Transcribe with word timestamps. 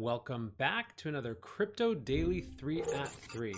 Welcome 0.00 0.52
back 0.56 0.96
to 0.96 1.10
another 1.10 1.34
Crypto 1.34 1.92
Daily 1.92 2.40
3 2.40 2.80
at 2.94 3.08
3. 3.10 3.54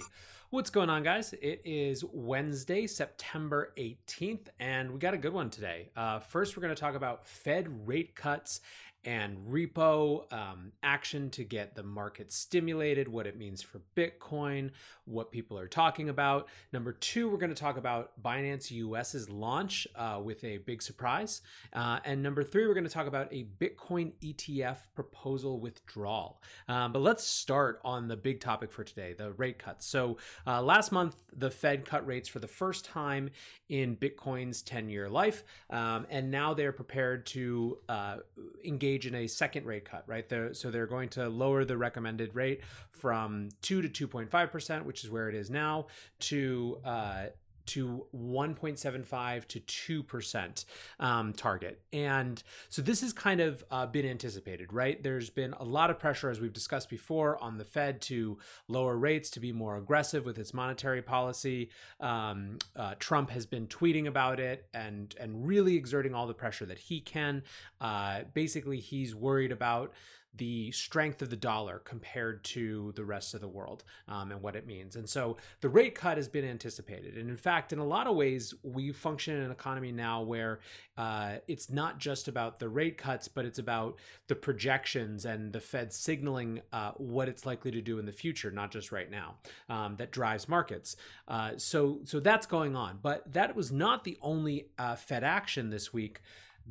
What's 0.51 0.71
going 0.71 0.91
on, 0.91 1.05
guys? 1.05 1.35
It 1.35 1.63
is 1.65 2.05
Wednesday, 2.13 2.89
September 2.89 3.73
18th, 3.79 4.49
and 4.59 4.91
we 4.91 4.99
got 4.99 5.15
a 5.15 5.19
good 5.19 5.33
one 5.33 5.51
today. 5.51 5.91
Uh, 5.95 6.19
first, 6.19 6.57
we're 6.57 6.63
going 6.63 6.75
to 6.75 6.81
talk 6.81 6.97
about 6.97 7.29
Fed 7.29 7.87
rate 7.87 8.17
cuts 8.17 8.61
and 9.05 9.37
repo 9.51 10.33
um, 10.33 10.73
action 10.83 11.29
to 11.31 11.45
get 11.45 11.75
the 11.75 11.83
market 11.83 12.31
stimulated, 12.33 13.09
what 13.09 13.27
it 13.27 13.37
means 13.37 13.61
for 13.61 13.81
Bitcoin, 13.97 14.71
what 15.05 15.33
people 15.33 15.59
are 15.59 15.67
talking 15.67 16.09
about. 16.09 16.49
Number 16.73 16.93
two, 16.93 17.29
we're 17.29 17.39
going 17.39 17.55
to 17.55 17.61
talk 17.61 17.77
about 17.77 18.23
Binance 18.23 18.71
US's 18.71 19.29
launch 19.29 19.89
uh, 19.97 20.21
with 20.23 20.45
a 20.45 20.59
big 20.59 20.83
surprise. 20.83 21.43
Uh, 21.73 21.99
and 22.05 22.23
number 22.23 22.45
three, 22.45 22.67
we're 22.67 22.75
going 22.75 22.85
to 22.85 22.91
talk 22.91 23.09
about 23.09 23.33
a 23.33 23.47
Bitcoin 23.59 24.13
ETF 24.23 24.79
proposal 24.95 25.59
withdrawal. 25.59 26.41
Um, 26.69 26.93
but 26.93 27.03
let's 27.03 27.25
start 27.25 27.81
on 27.85 28.07
the 28.07 28.17
big 28.17 28.41
topic 28.41 28.71
for 28.71 28.85
today 28.85 29.15
the 29.15 29.33
rate 29.33 29.59
cuts. 29.59 29.87
So 29.87 30.19
uh, 30.47 30.63
last 30.63 30.93
month, 30.93 31.17
the 31.35 31.51
Fed 31.51 31.85
cut 31.85 32.07
rates 32.07 32.29
for 32.29 32.39
the 32.39 32.49
first 32.49 32.85
time 32.85 33.31
in 33.69 33.97
Bitcoin's 33.97 34.63
10 34.63 34.89
year 34.89 35.09
life. 35.09 35.43
Um, 35.71 36.07
and 36.11 36.31
now 36.31 36.55
they're 36.55 36.73
prepared 36.73 37.27
to 37.27 37.79
uh, 37.89 38.17
engage 38.65 38.92
engage 38.93 39.07
in 39.07 39.15
a 39.15 39.27
second 39.27 39.67
rate 39.67 39.85
cut, 39.85 40.05
right? 40.07 40.29
They're, 40.29 40.55
so 40.55 40.71
they're 40.71 40.87
going 40.87 41.09
to 41.11 41.29
lower 41.29 41.65
the 41.65 41.77
recommended 41.77 42.35
rate 42.35 42.61
from 42.91 43.49
2 43.63 43.83
to 43.83 44.09
2.5%, 44.09 44.85
which 44.85 45.05
is 45.05 45.11
where 45.11 45.29
it 45.29 45.35
is 45.35 45.51
now, 45.51 45.87
to 46.21 46.79
uh, 46.85 47.27
to 47.67 48.07
1.75 48.15 49.47
to 49.49 50.03
2% 50.05 50.65
um, 51.01 51.33
target. 51.33 51.81
And 51.93 52.43
so 52.69 52.83
this 52.83 53.01
has 53.01 53.13
kind 53.13 53.41
of 53.41 53.65
uh, 53.71 53.87
been 53.87 54.07
anticipated, 54.07 54.73
right? 54.73 55.03
There's 55.03 55.31
been 55.31 55.53
a 55.55 55.65
lot 55.65 55.91
of 55.91 55.99
pressure, 55.99 56.31
as 56.31 56.41
we've 56.41 56.53
discussed 56.53 56.89
before, 56.89 57.43
on 57.43 57.59
the 57.59 57.65
Fed 57.65 58.01
to 58.03 58.39
lower 58.69 58.97
rates, 58.97 59.31
to 59.31 59.41
be 59.41 59.53
more 59.53 59.77
aggressive 59.77 60.25
with 60.25 60.39
its 60.39 60.55
monetary 60.55 61.03
policy. 61.03 61.71
Um, 62.01 62.59
uh, 62.77 62.95
Trump 62.99 63.31
has 63.31 63.47
been 63.47 63.67
tweeting 63.67 64.07
about 64.07 64.41
it 64.41 64.67
and, 64.75 65.15
and 65.19 65.47
really 65.47 65.77
exerting 65.77 66.15
all 66.15 66.27
the 66.27 66.35
pressure 66.35 66.67
that 66.67 66.79
he 66.79 67.01
can. 67.01 67.43
Uh, 67.81 68.23
basically, 68.35 68.81
he's 68.81 69.15
worried 69.15 69.53
about 69.53 69.93
the 70.35 70.71
strength 70.73 71.21
of 71.21 71.29
the 71.29 71.37
dollar 71.37 71.81
compared 71.85 72.43
to 72.43 72.93
the 72.97 73.05
rest 73.05 73.35
of 73.35 73.41
the 73.41 73.49
world 73.49 73.85
um, 74.09 74.31
and 74.31 74.41
what 74.41 74.57
it 74.57 74.67
means. 74.67 74.97
And 74.97 75.09
so 75.09 75.37
the 75.61 75.69
rate 75.69 75.95
cut 75.95 76.17
has 76.17 76.29
been 76.29 76.45
anticipated. 76.45 77.19
And 77.19 77.29
in 77.29 77.37
fact, 77.37 77.73
in 77.73 77.79
a 77.79 77.85
lot 77.85 78.07
of 78.07 78.17
ways, 78.17 78.55
we 78.63 78.93
function 78.93 79.37
in 79.37 79.43
an 79.43 79.51
economy 79.51 79.93
now 79.93 80.23
where 80.23 80.61
uh, 80.97 81.37
it's 81.49 81.69
not 81.69 81.99
just 81.99 82.29
about 82.29 82.59
the 82.59 82.69
rate 82.69 82.97
cuts, 82.97 83.29
but 83.29 83.45
it's 83.45 83.59
about 83.59 83.99
the 84.29 84.35
projections 84.35 85.27
and 85.27 85.53
the 85.53 85.61
Fed 85.61 85.93
signaling 85.93 86.63
uh, 86.73 86.93
what 86.97 87.29
it's 87.29 87.45
likely 87.45 87.71
to 87.71 87.83
do 87.83 87.99
in 87.99 88.07
the 88.07 88.13
future, 88.13 88.51
not 88.51 88.71
just 88.71 88.91
right 88.91 89.11
now, 89.11 89.37
um, 89.69 89.97
that 89.97 90.13
drives 90.13 90.49
markets. 90.49 90.97
Uh, 91.29 91.53
so, 91.59 92.01
so 92.05 92.21
that's 92.21 92.47
going 92.47 92.75
on. 92.75 92.99
But 93.03 93.33
that 93.35 93.55
was 93.55 93.71
not 93.71 94.05
the 94.05 94.17
only 94.23 94.69
uh, 94.79 94.97
Fed 94.97 95.25
action 95.25 95.69
this 95.69 95.93
week 95.93 96.21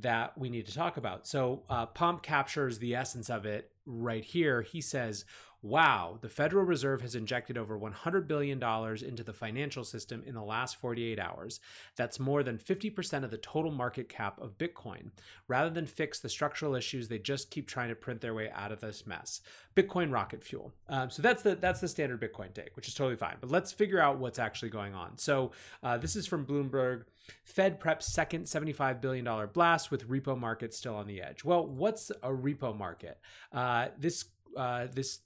that 0.02 0.38
we 0.38 0.50
need 0.50 0.66
to 0.68 0.74
talk 0.74 0.98
about. 0.98 1.28
So 1.28 1.64
uh, 1.70 1.86
Pomp 1.88 2.24
captures 2.24 2.80
the 2.80 2.96
essence 2.96 3.30
of 3.30 3.46
it 3.46 3.72
right 3.86 4.24
here. 4.24 4.62
He 4.62 4.82
says, 4.82 5.26
Wow, 5.64 6.18
the 6.22 6.30
Federal 6.30 6.66
Reserve 6.66 7.02
has 7.02 7.14
injected 7.14 7.56
over 7.56 7.78
$100 7.78 8.28
billion 8.28 8.62
into 8.62 9.24
the 9.24 9.34
financial 9.34 9.84
system 9.84 10.24
in 10.26 10.34
the 10.34 10.42
last 10.42 10.78
48 10.78 11.20
hours. 11.20 11.60
That's 11.96 12.20
more 12.20 12.42
than 12.42 12.58
50% 12.58 13.24
of 13.24 13.30
the 13.30 13.38
total 13.38 13.72
market 13.72 14.10
cap 14.10 14.42
of 14.42 14.58
Bitcoin. 14.58 15.12
Rather 15.48 15.70
than 15.70 15.86
fix 15.86 16.20
the 16.20 16.30
structural 16.30 16.74
issues, 16.74 17.08
they 17.08 17.20
just 17.20 17.52
keep 17.52 17.68
trying 17.68 17.90
to 17.90 17.96
print 17.96 18.22
their 18.22 18.34
way 18.34 18.50
out 18.50 18.72
of 18.72 18.80
this 18.82 19.06
mess. 19.06 19.42
Bitcoin 19.76 20.12
rocket 20.12 20.44
fuel. 20.44 20.74
Um, 20.90 21.12
so 21.12 21.22
that's 21.22 21.44
the 21.44 21.56
that's 21.56 21.80
the 21.80 21.88
standard 21.88 22.20
Bitcoin 22.20 22.54
take, 22.54 22.76
which 22.76 22.88
is 22.88 22.94
totally 22.94 23.16
fine. 23.16 23.38
But 23.40 23.52
let's 23.52 23.72
figure 23.72 24.00
out 24.00 24.18
what's 24.18 24.40
actually 24.40 24.70
going 24.70 24.96
on. 24.96 25.18
So 25.18 25.52
uh, 25.84 25.98
this 25.98 26.16
is 26.16 26.26
from 26.26 26.46
Bloomberg. 26.46 27.04
Fed 27.44 27.80
preps 27.80 28.04
second 28.04 28.46
$75 28.46 29.00
billion 29.00 29.48
blast 29.54 29.92
with 29.92 30.10
repo 30.10 30.38
market 30.38 30.74
still 30.74 30.96
on 30.96 31.08
the 31.08 31.22
edge. 31.22 31.44
Well, 31.44 31.66
what's 31.66 32.10
a 32.10 32.30
repo 32.30 32.76
market? 32.76 33.20
Uh, 33.54 33.90
this 33.98 34.26
uh, 34.58 34.88
this 34.92 35.20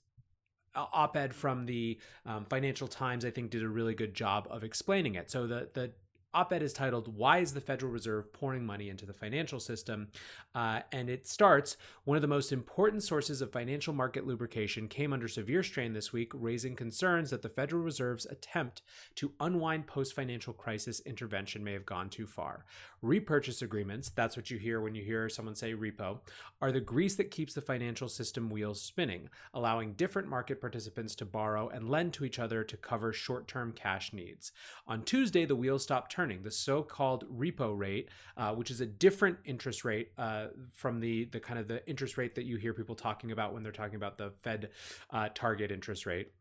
op-ed 0.76 1.34
from 1.34 1.66
the 1.66 1.98
um, 2.24 2.44
Financial 2.44 2.88
Times, 2.88 3.24
I 3.24 3.30
think, 3.30 3.50
did 3.50 3.62
a 3.62 3.68
really 3.68 3.94
good 3.94 4.14
job 4.14 4.46
of 4.50 4.64
explaining 4.64 5.14
it. 5.14 5.30
So 5.30 5.46
the 5.46 5.68
the 5.72 5.92
op-ed 6.36 6.62
is 6.62 6.74
titled 6.74 7.16
"Why 7.16 7.38
is 7.38 7.54
the 7.54 7.60
Federal 7.62 7.90
Reserve 7.90 8.30
pouring 8.32 8.66
money 8.66 8.90
into 8.90 9.06
the 9.06 9.14
financial 9.14 9.58
system?" 9.58 10.08
Uh, 10.54 10.80
and 10.92 11.08
it 11.08 11.26
starts: 11.26 11.78
One 12.04 12.16
of 12.16 12.22
the 12.22 12.28
most 12.28 12.52
important 12.52 13.02
sources 13.02 13.40
of 13.40 13.50
financial 13.50 13.94
market 13.94 14.26
lubrication 14.26 14.86
came 14.86 15.14
under 15.14 15.28
severe 15.28 15.62
strain 15.62 15.94
this 15.94 16.12
week, 16.12 16.30
raising 16.34 16.76
concerns 16.76 17.30
that 17.30 17.40
the 17.40 17.48
Federal 17.48 17.82
Reserve's 17.82 18.26
attempt 18.26 18.82
to 19.14 19.32
unwind 19.40 19.86
post-financial 19.86 20.52
crisis 20.52 21.00
intervention 21.00 21.64
may 21.64 21.72
have 21.72 21.86
gone 21.86 22.10
too 22.10 22.26
far. 22.26 22.66
Repurchase 23.00 23.62
agreements—that's 23.62 24.36
what 24.36 24.50
you 24.50 24.58
hear 24.58 24.82
when 24.82 24.94
you 24.94 25.02
hear 25.02 25.30
someone 25.30 25.54
say 25.54 25.72
repo—are 25.72 26.72
the 26.72 26.80
grease 26.80 27.16
that 27.16 27.30
keeps 27.30 27.54
the 27.54 27.62
financial 27.62 28.08
system 28.08 28.50
wheels 28.50 28.82
spinning, 28.82 29.30
allowing 29.54 29.94
different 29.94 30.28
market 30.28 30.60
participants 30.60 31.14
to 31.14 31.24
borrow 31.24 31.70
and 31.70 31.88
lend 31.88 32.12
to 32.12 32.26
each 32.26 32.38
other 32.38 32.62
to 32.62 32.76
cover 32.76 33.10
short-term 33.10 33.72
cash 33.72 34.12
needs. 34.12 34.52
On 34.86 35.02
Tuesday, 35.02 35.46
the 35.46 35.56
wheels 35.56 35.82
stopped 35.82 36.12
turning 36.12 36.25
the 36.42 36.50
so-called 36.50 37.24
repo 37.32 37.76
rate, 37.76 38.08
uh, 38.36 38.54
which 38.54 38.70
is 38.70 38.80
a 38.80 38.86
different 38.86 39.38
interest 39.44 39.84
rate 39.84 40.10
uh, 40.18 40.48
from 40.72 41.00
the 41.00 41.24
the 41.26 41.40
kind 41.40 41.58
of 41.58 41.68
the 41.68 41.86
interest 41.88 42.16
rate 42.16 42.34
that 42.34 42.44
you 42.44 42.56
hear 42.56 42.72
people 42.74 42.94
talking 42.94 43.32
about 43.32 43.52
when 43.52 43.62
they're 43.62 43.72
talking 43.72 43.96
about 43.96 44.18
the 44.18 44.32
Fed 44.42 44.70
uh, 45.10 45.28
target 45.34 45.70
interest 45.70 46.06
rate 46.06 46.32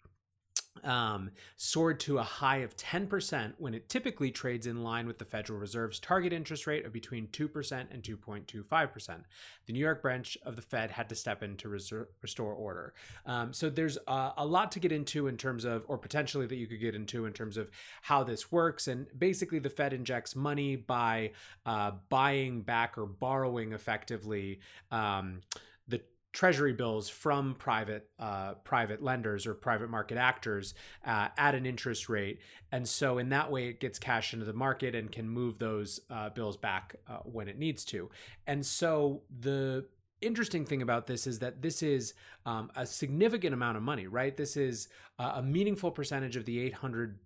um, 0.84 1.32
soared 1.58 2.00
to 2.02 2.18
a 2.18 2.24
high 2.24 2.58
of 2.58 2.76
10% 2.78 3.54
when 3.58 3.74
it 3.74 3.90
typically 3.90 4.32
trades 4.32 4.68
in 4.68 4.84
line 4.84 5.08
with 5.08 5.18
the 5.18 5.26
Federal 5.26 5.60
Reserve's 5.60 6.00
target 6.00 6.34
interest 6.34 6.68
rate 6.68 6.86
of 6.86 6.94
between 6.94 7.28
2% 7.28 7.86
and 7.92 8.04
2.25%. 8.04 9.24
The 9.66 9.74
New 9.74 9.80
York 9.80 10.02
branch 10.02 10.38
of 10.44 10.56
the 10.56 10.62
Fed 10.62 10.92
had 10.92 11.10
to 11.10 11.16
step 11.16 11.42
in 11.44 11.56
to 11.58 11.70
reser- 11.70 12.08
restore 12.22 12.54
order. 12.54 12.94
Um, 13.26 13.54
so 13.54 13.70
there's 13.70 13.98
a, 14.08 14.34
a, 14.38 14.46
lot 14.46 14.72
to 14.74 14.80
get 14.80 14.92
into 14.92 15.28
in 15.28 15.38
terms 15.38 15.66
of, 15.66 15.86
or 15.88 15.98
potentially 15.98 16.46
that 16.46 16.56
you 16.56 16.68
could 16.68 16.80
get 16.80 16.96
into 16.96 17.26
in 17.26 17.34
terms 17.34 17.58
of 17.58 17.70
how 18.02 18.24
this 18.24 18.52
works. 18.52 18.88
And 18.88 19.08
basically, 19.18 19.60
the 19.60 19.70
Fed 19.70 19.94
injects 19.94 20.36
money 20.36 20.76
by 20.76 21.32
uh, 21.66 21.92
buying 22.10 22.62
back 22.62 22.98
or 22.98 23.06
borrowing 23.06 23.74
effectively. 23.74 24.60
Um, 24.92 25.42
the 25.88 26.02
treasury 26.36 26.74
bills 26.74 27.08
from 27.08 27.56
private 27.56 28.10
uh, 28.20 28.56
private 28.66 29.02
lenders 29.02 29.48
or 29.48 29.54
private 29.54 29.90
market 29.90 30.18
actors 30.18 30.74
uh, 31.06 31.30
at 31.38 31.56
an 31.56 31.66
interest 31.66 32.10
rate. 32.10 32.40
And 32.74 32.88
so 32.88 33.18
in 33.18 33.30
that 33.30 33.50
way 33.50 33.70
it 33.70 33.80
gets 33.80 33.98
cash 33.98 34.34
into 34.34 34.46
the 34.46 34.54
market 34.54 34.96
and 34.96 35.10
can 35.10 35.30
move 35.30 35.58
those 35.60 36.02
uh, 36.10 36.30
bills 36.30 36.58
back 36.58 36.98
uh, 37.08 37.20
when 37.24 37.48
it 37.48 37.58
needs 37.58 37.86
to. 37.86 38.10
And 38.46 38.66
so 38.66 39.22
the 39.40 39.86
interesting 40.20 40.66
thing 40.66 40.82
about 40.82 41.08
this 41.08 41.26
is 41.26 41.40
that 41.40 41.62
this 41.62 41.82
is 41.82 42.14
um, 42.46 42.70
a 42.76 42.86
significant 42.86 43.54
amount 43.54 43.78
of 43.78 43.84
money 43.84 44.08
right? 44.08 44.36
This 44.36 44.58
is 44.58 44.90
a 45.18 45.42
meaningful 45.42 45.90
percentage 45.90 46.36
of 46.36 46.44
the 46.44 46.60
800 46.60 47.18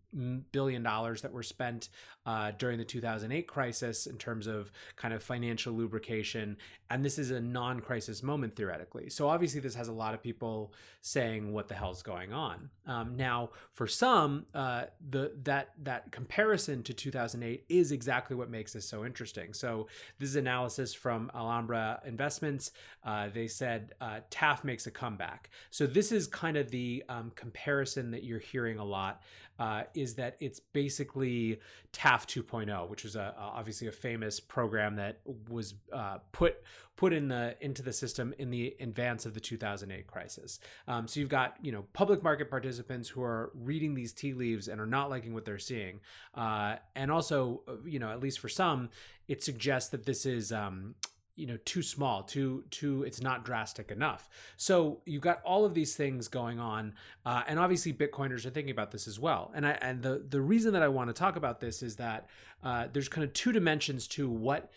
billion 0.52 0.84
dollars 0.84 1.22
that 1.22 1.32
were 1.32 1.44
spent 1.44 1.90
uh, 2.26 2.52
during 2.58 2.78
the 2.78 2.86
2008 2.86 3.48
crisis 3.48 4.06
in 4.06 4.18
terms 4.18 4.48
of 4.48 4.72
kind 4.96 5.14
of 5.14 5.24
financial 5.24 5.74
lubrication. 5.74 6.58
And 6.90 7.04
this 7.04 7.18
is 7.18 7.32
a 7.32 7.40
non-crisis 7.40 8.22
moment 8.24 8.56
theoretically. 8.56 9.10
So 9.10 9.28
obviously 9.28 9.60
this 9.60 9.76
has 9.76 9.88
a 9.88 9.94
lot 9.94 10.14
of 10.14 10.22
people 10.22 10.74
saying 11.02 11.54
what 11.54 11.68
the 11.68 11.74
hell's 11.74 12.04
going 12.04 12.34
on? 12.34 12.70
Um, 12.86 13.16
now 13.16 13.50
for 13.74 13.88
some 13.88 14.46
uh, 14.54 14.86
the 15.10 15.32
that 15.44 15.70
that 15.84 16.12
comparison 16.12 16.84
to 16.84 16.94
2008 16.94 17.66
is 17.70 17.92
exactly 17.92 18.36
what 18.36 18.50
makes 18.50 18.74
this 18.74 18.88
so 18.88 19.06
interesting. 19.06 19.54
So 19.54 19.88
this 20.20 20.30
is 20.30 20.36
analysis 20.36 20.94
from 20.94 21.32
alhambra 21.34 22.02
investments. 22.06 22.72
Uh, 23.04 23.30
they 23.34 23.48
said 23.48 23.94
uh, 24.02 24.20
TAF 24.30 24.64
makes 24.64 24.88
a 24.88 24.92
comeback. 24.92 25.50
So 25.72 25.88
this 25.88 26.12
is 26.12 26.28
kind 26.28 26.58
of 26.58 26.70
the 26.70 27.04
um, 27.10 27.32
comparison 27.36 28.12
that 28.12 28.24
you're 28.24 28.40
hearing 28.40 28.78
a 28.78 28.86
lot 28.86 29.22
uh, 29.60 29.84
is 30.00 30.16
that 30.16 30.38
it's 30.40 30.60
basically 30.60 31.60
TAF 31.94 32.26
2.0, 32.26 32.90
which 32.90 33.04
was 33.04 33.16
a, 33.16 33.34
obviously 33.38 33.88
a 33.88 33.92
famous 33.92 34.40
program 34.40 34.96
that 34.96 35.20
was 35.50 35.76
uh, 35.92 36.20
put 36.32 36.58
put 36.96 37.14
in 37.14 37.30
the 37.30 37.56
into 37.62 37.82
the 37.82 37.94
system 37.94 38.34
in 38.40 38.50
the 38.50 38.76
advance 38.82 39.26
of 39.26 39.34
the 39.34 39.40
2008 39.40 40.06
crisis. 40.06 40.60
Um, 40.88 41.08
so 41.08 41.20
you've 41.20 41.30
got 41.30 41.56
you 41.62 41.72
know 41.72 41.86
public 41.94 42.24
market 42.24 42.50
participants 42.50 43.08
who 43.08 43.22
are 43.22 43.52
reading 43.54 43.94
these 43.94 44.12
tea 44.12 44.34
leaves 44.34 44.68
and 44.68 44.82
are 44.82 44.86
not 44.86 45.10
liking 45.10 45.34
what 45.34 45.46
they're 45.46 45.60
seeing, 45.60 46.02
uh, 46.36 46.76
and 46.96 47.12
also 47.12 47.62
uh, 47.68 47.74
you 47.86 48.00
know 48.00 48.12
at 48.12 48.20
least 48.20 48.40
for 48.40 48.50
some, 48.50 48.90
it 49.28 49.44
suggests 49.44 49.90
that 49.92 50.06
this 50.06 50.26
is 50.26 50.52
um, 50.52 50.96
you 51.40 51.48
know 51.48 51.58
too 51.66 51.82
small 51.82 52.24
too 52.24 52.64
too 52.70 53.04
it's 53.04 53.22
not 53.22 53.46
drastic 53.46 53.92
enough. 53.92 54.30
So 54.58 55.02
you've 55.06 55.22
got 55.22 55.42
all 55.44 55.66
of 55.66 55.74
these 55.74 55.96
things 55.96 56.28
going 56.28 56.60
on 56.60 56.94
uh, 57.26 57.44
and 57.48 57.58
obviously 57.58 57.94
bitcoiners 57.94 58.46
are 58.46 58.50
thinking 58.50 58.72
about 58.72 58.92
this 58.92 59.08
as 59.08 59.20
well. 59.20 59.52
And 59.56 59.66
i 59.66 59.72
and 59.82 60.04
the 60.04 60.26
the 60.28 60.42
reason 60.42 60.74
that 60.74 60.84
i 60.84 60.88
want 60.88 61.10
to 61.10 61.14
talk 61.14 61.36
about 61.36 61.60
this 61.60 61.82
is 61.82 61.96
that 61.96 62.28
uh, 62.62 62.88
there's 62.92 63.08
kind 63.08 63.24
of 63.24 63.32
two 63.34 63.54
dimensions 63.54 64.06
to 64.06 64.30
what 64.30 64.70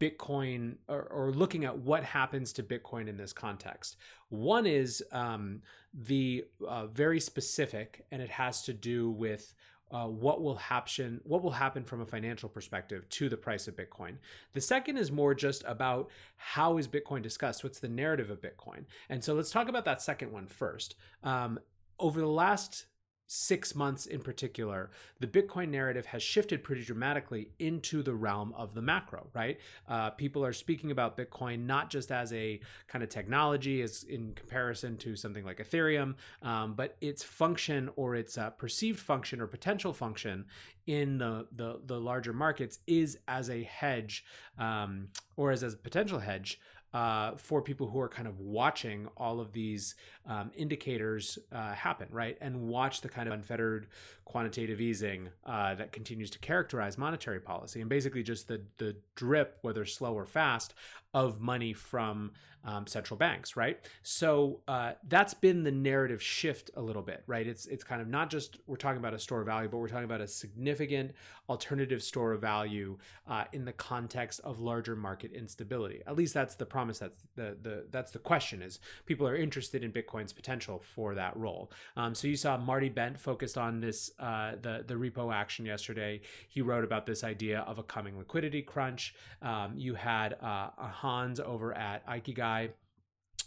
bitcoin 0.00 0.76
or, 0.88 1.02
or, 1.02 1.30
looking 1.32 1.66
at 1.66 1.76
what 1.76 2.02
happens 2.02 2.50
to 2.54 2.62
bitcoin 2.62 3.08
in 3.08 3.18
this 3.18 3.34
context. 3.34 3.96
One 4.30 4.64
is 4.64 5.04
um, 5.12 5.60
the 5.92 6.46
uh, 6.66 6.86
very 6.86 7.20
specific 7.20 8.06
and 8.10 8.22
it 8.22 8.30
has 8.30 8.62
to 8.62 8.72
do 8.72 9.10
with 9.10 9.52
uh, 9.92 10.06
what 10.06 10.42
will 10.42 10.56
happen 10.56 11.20
what 11.24 11.42
will 11.42 11.52
happen 11.52 11.84
from 11.84 12.00
a 12.00 12.06
financial 12.06 12.48
perspective 12.48 13.08
to 13.08 13.28
the 13.28 13.36
price 13.36 13.68
of 13.68 13.76
bitcoin. 13.76 14.16
The 14.52 14.60
second 14.60 14.96
is 14.98 15.12
more 15.12 15.34
just 15.34 15.62
about 15.66 16.10
how 16.36 16.78
is 16.78 16.88
bitcoin 16.88 17.22
discussed? 17.22 17.62
What's 17.62 17.78
the 17.78 17.88
narrative 17.88 18.30
of 18.30 18.40
bitcoin? 18.40 18.84
And 19.08 19.22
so 19.22 19.34
let's 19.34 19.50
talk 19.50 19.68
about 19.68 19.84
that 19.84 20.02
second 20.02 20.32
one 20.32 20.46
first. 20.46 20.96
Um, 21.22 21.60
over 21.98 22.20
the 22.20 22.26
last 22.26 22.86
six 23.26 23.74
months 23.74 24.06
in 24.06 24.20
particular, 24.20 24.90
the 25.20 25.26
Bitcoin 25.26 25.68
narrative 25.68 26.06
has 26.06 26.22
shifted 26.22 26.62
pretty 26.62 26.82
dramatically 26.82 27.50
into 27.58 28.02
the 28.02 28.14
realm 28.14 28.54
of 28.56 28.74
the 28.74 28.82
macro, 28.82 29.26
right? 29.34 29.58
Uh, 29.88 30.10
people 30.10 30.44
are 30.44 30.52
speaking 30.52 30.90
about 30.90 31.16
Bitcoin 31.16 31.66
not 31.66 31.90
just 31.90 32.12
as 32.12 32.32
a 32.32 32.60
kind 32.88 33.02
of 33.02 33.10
technology, 33.10 33.82
as 33.82 34.04
in 34.04 34.32
comparison 34.34 34.96
to 34.98 35.16
something 35.16 35.44
like 35.44 35.58
Ethereum, 35.58 36.14
um, 36.42 36.74
but 36.74 36.96
its 37.00 37.22
function 37.22 37.90
or 37.96 38.14
its 38.14 38.38
uh, 38.38 38.50
perceived 38.50 39.00
function 39.00 39.40
or 39.40 39.46
potential 39.46 39.92
function 39.92 40.44
in 40.86 41.18
the, 41.18 41.46
the, 41.56 41.80
the 41.86 41.98
larger 41.98 42.32
markets 42.32 42.78
is 42.86 43.18
as 43.26 43.50
a 43.50 43.64
hedge 43.64 44.24
um, 44.58 45.08
or 45.36 45.50
as, 45.50 45.64
as 45.64 45.74
a 45.74 45.78
potential 45.78 46.20
hedge 46.20 46.60
uh, 46.96 47.36
for 47.36 47.60
people 47.60 47.86
who 47.86 48.00
are 48.00 48.08
kind 48.08 48.26
of 48.26 48.40
watching 48.40 49.06
all 49.18 49.38
of 49.38 49.52
these 49.52 49.96
um, 50.26 50.50
indicators 50.56 51.38
uh, 51.52 51.74
happen, 51.74 52.08
right? 52.10 52.38
And 52.40 52.68
watch 52.68 53.02
the 53.02 53.08
kind 53.10 53.28
of 53.28 53.34
unfettered 53.34 53.88
quantitative 54.24 54.80
easing 54.80 55.28
uh, 55.44 55.74
that 55.74 55.92
continues 55.92 56.30
to 56.30 56.38
characterize 56.38 56.96
monetary 56.96 57.38
policy 57.38 57.82
and 57.82 57.90
basically 57.90 58.22
just 58.22 58.48
the, 58.48 58.62
the 58.78 58.96
drip, 59.14 59.58
whether 59.60 59.84
slow 59.84 60.14
or 60.14 60.24
fast, 60.24 60.72
of 61.12 61.40
money 61.40 61.72
from 61.72 62.32
um, 62.66 62.86
central 62.86 63.16
banks, 63.16 63.56
right? 63.56 63.78
So 64.02 64.60
uh, 64.66 64.92
that's 65.08 65.32
been 65.32 65.62
the 65.62 65.70
narrative 65.70 66.22
shift 66.22 66.70
a 66.76 66.82
little 66.82 67.00
bit, 67.00 67.22
right? 67.26 67.46
It's 67.46 67.66
it's 67.66 67.84
kind 67.84 68.02
of 68.02 68.08
not 68.08 68.28
just 68.28 68.58
we're 68.66 68.76
talking 68.76 68.98
about 68.98 69.14
a 69.14 69.18
store 69.18 69.40
of 69.40 69.46
value, 69.46 69.68
but 69.68 69.78
we're 69.78 69.88
talking 69.88 70.04
about 70.04 70.20
a 70.20 70.28
significant 70.28 71.12
alternative 71.48 72.02
store 72.02 72.32
of 72.32 72.40
value 72.40 72.98
uh, 73.28 73.44
in 73.52 73.64
the 73.64 73.72
context 73.72 74.40
of 74.42 74.60
larger 74.60 74.96
market 74.96 75.32
instability. 75.32 76.02
At 76.06 76.16
least 76.16 76.34
that's 76.34 76.56
the 76.56 76.66
promise. 76.66 76.85
That's 76.86 77.18
the 77.34 77.56
the 77.62 77.84
that's 77.90 78.12
the 78.12 78.18
question 78.18 78.62
is 78.62 78.78
people 79.06 79.26
are 79.26 79.36
interested 79.36 79.84
in 79.84 79.92
Bitcoin's 79.92 80.32
potential 80.32 80.82
for 80.94 81.14
that 81.14 81.36
role. 81.36 81.70
Um, 81.96 82.14
so 82.14 82.28
you 82.28 82.36
saw 82.36 82.56
Marty 82.56 82.88
Bent 82.88 83.18
focused 83.18 83.58
on 83.58 83.80
this 83.80 84.10
uh, 84.18 84.52
the 84.60 84.84
the 84.86 84.94
repo 84.94 85.34
action 85.34 85.66
yesterday. 85.66 86.20
He 86.48 86.60
wrote 86.60 86.84
about 86.84 87.06
this 87.06 87.24
idea 87.24 87.60
of 87.60 87.78
a 87.78 87.82
coming 87.82 88.18
liquidity 88.18 88.62
crunch. 88.62 89.14
Um, 89.42 89.72
you 89.76 89.94
had 89.94 90.36
uh, 90.40 90.70
Hans 90.76 91.40
over 91.40 91.72
at 91.76 92.06
Ikigai 92.06 92.70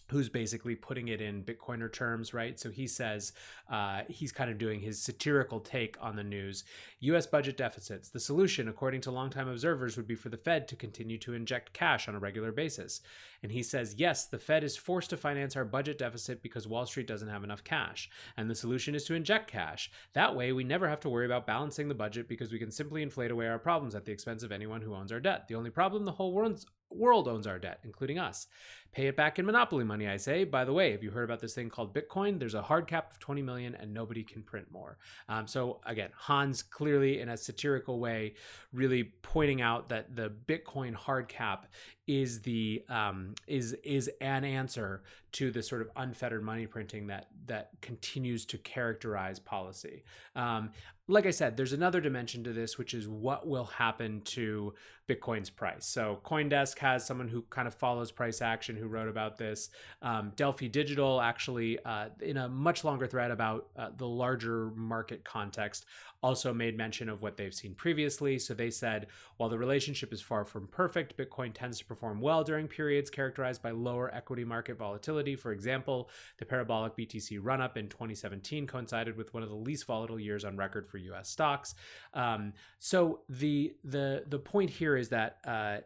who's 0.10 0.30
basically 0.30 0.76
putting 0.76 1.10
it 1.10 1.22
in 1.22 1.44
Bitcoiner 1.44 1.92
terms, 1.92 2.34
right? 2.34 2.60
So 2.60 2.70
he 2.70 2.88
says 2.88 3.32
uh, 3.70 4.02
he's 4.08 4.32
kind 4.32 4.50
of 4.50 4.58
doing 4.58 4.80
his 4.80 5.02
satirical 5.02 5.60
take 5.60 5.98
on 6.02 6.16
the 6.16 6.24
news. 6.24 6.64
U.S. 7.02 7.28
budget 7.28 7.58
deficits. 7.58 8.10
The 8.10 8.20
solution, 8.20 8.68
according 8.68 9.02
to 9.02 9.12
longtime 9.12 9.48
observers, 9.48 9.98
would 9.98 10.08
be 10.08 10.16
for 10.16 10.30
the 10.30 10.38
Fed 10.38 10.68
to 10.70 10.76
continue 10.76 11.18
to 11.20 11.34
inject 11.34 11.74
cash 11.74 12.08
on 12.08 12.16
a 12.16 12.20
regular 12.20 12.52
basis. 12.52 13.02
And 13.44 13.52
he 13.52 13.64
says, 13.64 13.96
yes, 13.98 14.26
the 14.26 14.40
Fed 14.40 14.64
is 14.64 14.76
forced 14.76 15.12
to 15.12 15.18
finance 15.18 15.56
our 15.56 15.66
budget 15.66 15.98
deficit 15.98 16.42
because 16.42 16.68
Wall 16.68 16.86
Street 16.86 17.08
doesn't 17.08 17.30
have 17.30 17.44
enough 17.44 17.64
cash. 17.64 18.10
And 18.36 18.50
the 18.50 18.56
solution 18.56 18.96
is 18.96 19.06
to 19.06 19.14
inject 19.14 19.50
cash. 19.50 19.92
That 20.14 20.36
way, 20.36 20.52
we 20.52 20.64
never 20.64 20.90
have 20.90 21.00
to 21.02 21.10
worry 21.10 21.26
about 21.26 21.48
balancing 21.48 21.88
the 21.88 21.96
budget 21.96 22.28
because 22.28 22.52
we 22.52 22.60
can 22.60 22.72
simply 22.72 23.02
inflate 23.02 23.32
away 23.32 23.48
our 23.48 23.60
problems 23.60 23.96
at 23.96 24.06
the 24.06 24.12
expense 24.12 24.44
of 24.44 24.52
anyone 24.52 24.82
who 24.82 24.96
owns 24.96 25.12
our 25.12 25.20
debt. 25.20 25.48
The 25.48 25.56
only 25.56 25.70
problem 25.70 26.06
the 26.06 26.12
whole 26.12 26.34
world's 26.34 26.66
world 26.92 27.28
owns 27.28 27.48
our 27.48 27.60
debt, 27.60 27.80
including 27.84 28.20
us. 28.20 28.48
Pay 28.92 29.08
it 29.08 29.16
back 29.16 29.38
in 29.38 29.46
monopoly 29.46 29.84
money, 29.84 30.08
I 30.08 30.18
say. 30.18 30.44
By 30.44 30.66
the 30.66 30.74
way, 30.74 30.92
have 30.92 31.04
you 31.04 31.12
heard 31.12 31.24
about 31.24 31.40
this 31.40 31.54
thing 31.54 31.70
called 31.70 31.94
Bitcoin? 31.94 32.40
There's 32.40 32.56
a 32.56 32.62
hard 32.62 32.88
cap 32.88 33.12
of 33.12 33.20
20 33.20 33.42
million 33.42 33.76
and 33.76 33.94
nobody 33.94 34.24
can 34.24 34.42
print 34.42 34.66
more. 34.72 34.98
Um, 35.28 35.48
so 35.48 35.80
again, 35.86 36.10
Hans 36.16 36.64
clearly 36.64 37.20
in 37.20 37.30
a 37.30 37.38
satirical 37.38 38.00
way, 38.00 38.34
really 38.74 39.04
pointing 39.22 39.62
out 39.62 39.90
that 39.90 40.16
the 40.16 40.32
Bitcoin 40.48 40.96
hard 40.96 41.28
cap 41.28 41.68
is 42.10 42.42
the 42.42 42.84
um, 42.90 43.36
is 43.46 43.74
is 43.84 44.10
an 44.20 44.44
answer 44.44 45.04
to 45.34 45.52
the 45.52 45.62
sort 45.62 45.82
of 45.82 45.90
unfettered 45.96 46.44
money 46.44 46.66
printing 46.66 47.06
that 47.06 47.28
that 47.46 47.70
continues 47.82 48.48
to 48.48 48.58
characterize 48.58 49.38
policy. 49.38 50.04
Um, 50.36 50.72
like 51.08 51.28
I 51.28 51.32
said, 51.32 51.56
there's 51.56 51.74
another 51.74 52.02
dimension 52.02 52.44
to 52.46 52.54
this, 52.54 52.80
which 52.80 52.96
is 52.96 53.08
what 53.08 53.48
will 53.48 53.66
happen 53.66 54.22
to 54.22 54.74
Bitcoin's 55.08 55.50
price. 55.50 55.86
So 55.86 56.20
CoinDesk 56.24 56.78
has 56.80 57.06
someone 57.06 57.28
who 57.28 57.44
kind 57.50 57.68
of 57.68 57.76
follows 57.76 58.12
price 58.12 58.42
action 58.42 58.76
who 58.80 58.88
wrote 58.88 59.08
about 59.08 59.38
this. 59.38 59.70
Um, 60.02 60.32
Delphi 60.36 60.68
Digital 60.68 61.22
actually, 61.22 61.78
uh, 61.86 62.10
in 62.22 62.38
a 62.38 62.50
much 62.50 62.84
longer 62.84 63.06
thread 63.06 63.32
about 63.32 63.68
uh, 63.78 63.90
the 63.96 64.08
larger 64.08 64.72
market 64.72 65.24
context, 65.24 65.86
also 66.22 66.54
made 66.54 66.78
mention 66.78 67.08
of 67.08 67.22
what 67.22 67.38
they've 67.38 67.54
seen 67.54 67.74
previously. 67.74 68.40
So 68.40 68.54
they 68.54 68.70
said, 68.70 69.08
while 69.38 69.50
the 69.50 69.58
relationship 69.58 70.12
is 70.12 70.22
far 70.22 70.44
from 70.44 70.68
perfect, 70.68 71.18
Bitcoin 71.18 71.54
tends 71.54 71.80
to 71.80 71.86
perform 71.86 72.20
well 72.20 72.44
during 72.44 72.68
periods 72.68 73.10
characterized 73.10 73.62
by 73.62 73.72
lower 73.72 74.14
equity 74.14 74.44
market 74.44 74.78
volatility. 74.78 75.36
For 75.36 75.52
example, 75.52 76.10
the 76.38 76.46
parabolic 76.46 76.98
BTC 76.98 77.40
run 77.42 77.62
up 77.62 77.78
in 77.78 77.88
2017 77.88 78.68
coincided 78.68 79.16
with 79.16 79.34
one 79.34 79.44
of 79.44 79.50
the 79.50 79.56
least 79.56 79.86
volatile 79.86 80.20
years 80.20 80.44
on 80.44 80.58
record 80.58 80.90
for 80.90 80.98
U.S. 80.98 81.30
stocks. 81.30 81.76
Um, 82.14 82.54
so 82.80 83.22
the 83.30 83.74
the 83.84 84.24
the 84.28 84.40
point 84.40 84.70
here 84.70 84.98
is 84.98 85.10
that 85.10 85.38
uh, 85.46 85.78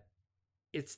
it's 0.72 0.98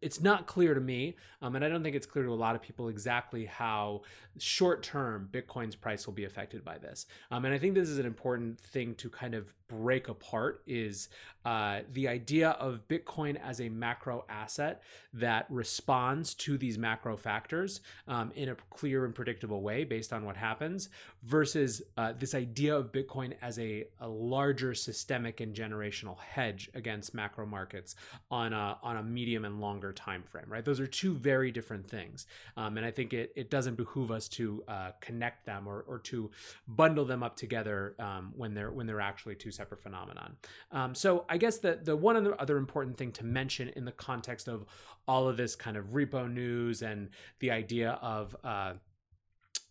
it's 0.00 0.20
not 0.20 0.46
clear 0.46 0.74
to 0.74 0.80
me, 0.80 1.16
um, 1.42 1.56
and 1.56 1.64
I 1.64 1.68
don't 1.68 1.82
think 1.82 1.96
it's 1.96 2.06
clear 2.06 2.24
to 2.24 2.32
a 2.32 2.34
lot 2.34 2.54
of 2.54 2.62
people 2.62 2.88
exactly 2.88 3.44
how 3.46 4.02
short 4.38 4.82
term 4.82 5.28
Bitcoin's 5.30 5.74
price 5.76 6.06
will 6.06 6.14
be 6.14 6.24
affected 6.24 6.64
by 6.64 6.78
this. 6.78 7.06
Um, 7.30 7.44
and 7.44 7.54
I 7.54 7.58
think 7.58 7.74
this 7.74 7.88
is 7.88 7.98
an 7.98 8.06
important 8.06 8.60
thing 8.60 8.94
to 8.96 9.10
kind 9.10 9.34
of 9.34 9.54
break 9.68 10.08
apart 10.08 10.62
is 10.66 11.08
uh, 11.44 11.80
the 11.92 12.08
idea 12.08 12.50
of 12.50 12.86
Bitcoin 12.88 13.40
as 13.42 13.60
a 13.60 13.68
macro 13.68 14.24
asset 14.28 14.82
that 15.14 15.46
responds 15.48 16.34
to 16.34 16.58
these 16.58 16.76
macro 16.76 17.16
factors 17.16 17.80
um, 18.06 18.32
in 18.34 18.48
a 18.48 18.56
clear 18.70 19.04
and 19.04 19.14
predictable 19.14 19.62
way 19.62 19.84
based 19.84 20.12
on 20.12 20.24
what 20.24 20.36
happens, 20.36 20.88
versus 21.22 21.82
uh, 21.96 22.12
this 22.18 22.34
idea 22.34 22.76
of 22.76 22.92
Bitcoin 22.92 23.34
as 23.40 23.58
a, 23.58 23.84
a 24.00 24.08
larger 24.08 24.74
systemic 24.74 25.40
and 25.40 25.54
generational 25.54 26.18
hedge 26.18 26.70
against 26.74 27.14
macro 27.14 27.46
markets 27.46 27.94
on 28.30 28.52
a, 28.52 28.76
on 28.82 28.96
a 28.96 29.02
medium 29.02 29.44
and 29.44 29.60
longer 29.60 29.92
time 29.92 30.22
frame. 30.22 30.46
Right, 30.48 30.64
those 30.64 30.80
are 30.80 30.86
two 30.86 31.14
very 31.14 31.50
different 31.50 31.88
things, 31.88 32.26
um, 32.56 32.76
and 32.76 32.84
I 32.84 32.90
think 32.90 33.12
it 33.12 33.32
it 33.36 33.50
doesn't 33.50 33.76
behoove 33.76 34.10
us 34.10 34.28
to 34.30 34.62
uh, 34.68 34.90
connect 35.00 35.46
them 35.46 35.66
or, 35.66 35.84
or 35.86 35.98
to 36.00 36.30
bundle 36.66 37.04
them 37.04 37.22
up 37.22 37.36
together 37.36 37.94
um, 37.98 38.32
when 38.36 38.54
they're 38.54 38.70
when 38.70 38.86
they're 38.86 39.00
actually 39.00 39.34
two 39.34 39.50
separate 39.58 39.82
phenomenon. 39.82 40.36
Um, 40.72 40.94
so 40.94 41.24
I 41.28 41.36
guess 41.36 41.58
the 41.58 41.78
the 41.82 41.96
one 41.96 42.16
other 42.38 42.56
important 42.56 42.96
thing 42.96 43.12
to 43.12 43.24
mention 43.24 43.68
in 43.76 43.84
the 43.84 43.92
context 43.92 44.48
of 44.48 44.64
all 45.06 45.28
of 45.28 45.36
this 45.36 45.56
kind 45.56 45.76
of 45.76 45.86
repo 45.86 46.32
news 46.32 46.82
and 46.82 47.10
the 47.40 47.50
idea 47.50 47.98
of 48.02 48.36
uh, 48.44 48.74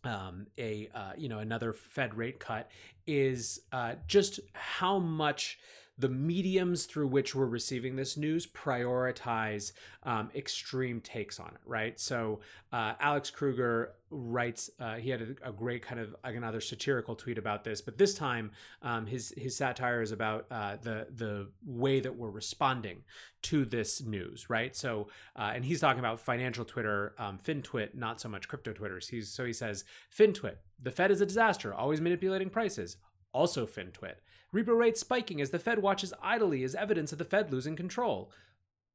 um, 0.03 0.48
a 0.58 0.89
uh, 0.94 1.13
you 1.17 1.29
know 1.29 1.39
another 1.39 1.74
Fed 1.74 2.15
rate 2.15 2.39
cut 2.39 2.70
is 3.06 3.62
uh, 3.72 3.94
just 4.08 4.39
how 4.53 5.00
much 5.00 5.60
the 6.00 6.10
mediums 6.10 6.86
through 6.86 7.08
which 7.08 7.34
we're 7.34 7.48
receiving 7.48 7.96
this 7.96 8.18
news 8.18 8.46
prioritize 8.46 9.72
um, 10.04 10.30
extreme 10.36 11.01
takes 11.01 11.39
on 11.39 11.48
it, 11.48 11.62
right? 11.66 12.00
So 12.00 12.42
uh, 12.72 12.94
Alex 13.00 13.32
Kruger 13.32 13.94
writes, 14.10 14.70
uh, 14.80 14.96
he 14.96 15.10
had 15.10 15.22
a, 15.22 15.50
a, 15.50 15.51
great 15.51 15.82
kind 15.82 16.00
of 16.00 16.16
another 16.24 16.62
satirical 16.62 17.16
tweet 17.16 17.38
about 17.38 17.63
this, 17.63 17.82
but 17.82 17.98
this 17.98 18.13
time 18.13 18.51
um, 18.82 19.06
his 19.06 19.34
his 19.36 19.58
satire 19.58 20.01
is 20.01 20.12
about 20.12 20.46
uh, 20.51 20.77
the 20.82 21.08
the 21.16 21.50
way 21.66 22.00
that 22.00 22.16
we're 22.16 22.30
responding 22.30 23.04
to 23.44 23.66
this 23.66 24.01
news, 24.01 24.50
right? 24.50 24.75
So, 24.75 25.08
uh, 25.36 25.51
and 25.56 25.66
he's 25.66 25.80
talking 25.80 26.00
about 26.00 26.20
financial 26.20 26.63
Twitter, 26.63 27.16
um, 27.18 27.39
FinTwit, 27.44 27.96
not 27.96 28.22
so 28.22 28.30
much 28.30 28.48
crypto 28.48 28.72
Twitters. 28.72 29.08
He's 29.08 29.30
so 29.30 29.46
he 29.46 29.54
says, 29.54 29.84
FinTwit, 30.16 30.58
the 30.82 30.92
Fed 30.92 31.12
is 31.12 31.22
a 31.22 31.25
disaster, 31.25 31.74
always 31.74 32.00
manipulating 32.00 32.50
prices. 32.50 32.98
Also, 33.34 33.66
FinTwit. 33.68 34.16
Repo 34.54 34.77
rates 34.77 35.00
spiking 35.00 35.42
as 35.42 35.50
the 35.50 35.60
Fed 35.60 35.80
watches 35.80 36.13
idly 36.22 36.63
as 36.63 36.75
evidence 36.75 37.12
of 37.12 37.18
the 37.18 37.25
Fed 37.25 37.51
losing 37.51 37.75
control. 37.75 38.32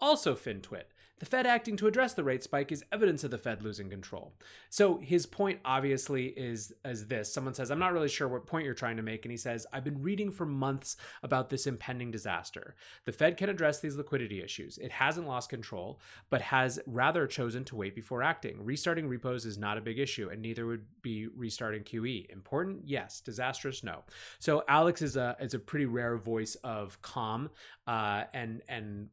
Also, 0.00 0.35
FinTwit. 0.35 0.85
The 1.23 1.26
Fed 1.26 1.47
acting 1.47 1.76
to 1.76 1.87
address 1.87 2.14
the 2.14 2.25
rate 2.25 2.43
spike 2.43 2.73
is 2.73 2.85
evidence 2.91 3.23
of 3.23 3.31
the 3.31 3.38
Fed 3.38 3.62
losing 3.62 3.88
control. 3.88 4.33
So 4.71 4.99
his 4.99 5.25
point 5.25 5.61
obviously 5.64 6.26
is 6.26 6.73
as 6.85 7.07
this. 7.07 7.33
Someone 7.33 7.55
says, 7.55 7.71
I'm 7.71 7.79
not 7.79 7.93
really 7.93 8.09
sure 8.09 8.26
what 8.26 8.45
point 8.45 8.64
you're 8.64 8.75
trying 8.75 8.97
to 8.97 9.05
make. 9.05 9.25
And 9.25 9.31
he 9.31 9.37
says, 9.37 9.64
I've 9.73 9.85
been 9.85 10.02
reading 10.02 10.33
for 10.33 10.45
months 10.45 10.97
about 11.23 11.49
this 11.49 11.69
impending 11.69 12.11
disaster. 12.11 12.75
The 13.05 13.12
Fed 13.12 13.37
can 13.37 13.49
address 13.49 13.79
these 13.79 13.95
liquidity 13.95 14.43
issues. 14.43 14.79
It 14.79 14.91
hasn't 14.91 15.29
lost 15.29 15.49
control, 15.49 16.00
but 16.29 16.43
has 16.43 16.81
rather 16.87 17.29
chosen 17.29 17.62
to 17.67 17.76
wait 17.76 17.95
before 17.95 18.25
acting. 18.25 18.57
Restarting 18.64 19.07
repos 19.07 19.47
is 19.47 19.57
not 19.57 19.79
a 19.79 19.81
big 19.81 20.00
issue, 20.00 20.29
and 20.29 20.43
neither 20.43 20.67
would 20.67 20.87
be 21.02 21.29
restarting 21.29 21.85
QE. 21.85 22.29
Important? 22.33 22.81
Yes. 22.85 23.21
Disastrous? 23.21 23.85
No. 23.85 24.02
So 24.41 24.64
Alex 24.67 25.00
is 25.00 25.17
a 25.17 25.37
is 25.38 25.55
a 25.55 25.61
pretty 25.61 25.87
rare 25.87 26.17
voice 26.17 26.57
of 26.64 27.00
calm 27.00 27.50
uh, 27.87 28.25
and 28.33 28.62
and 28.69 29.09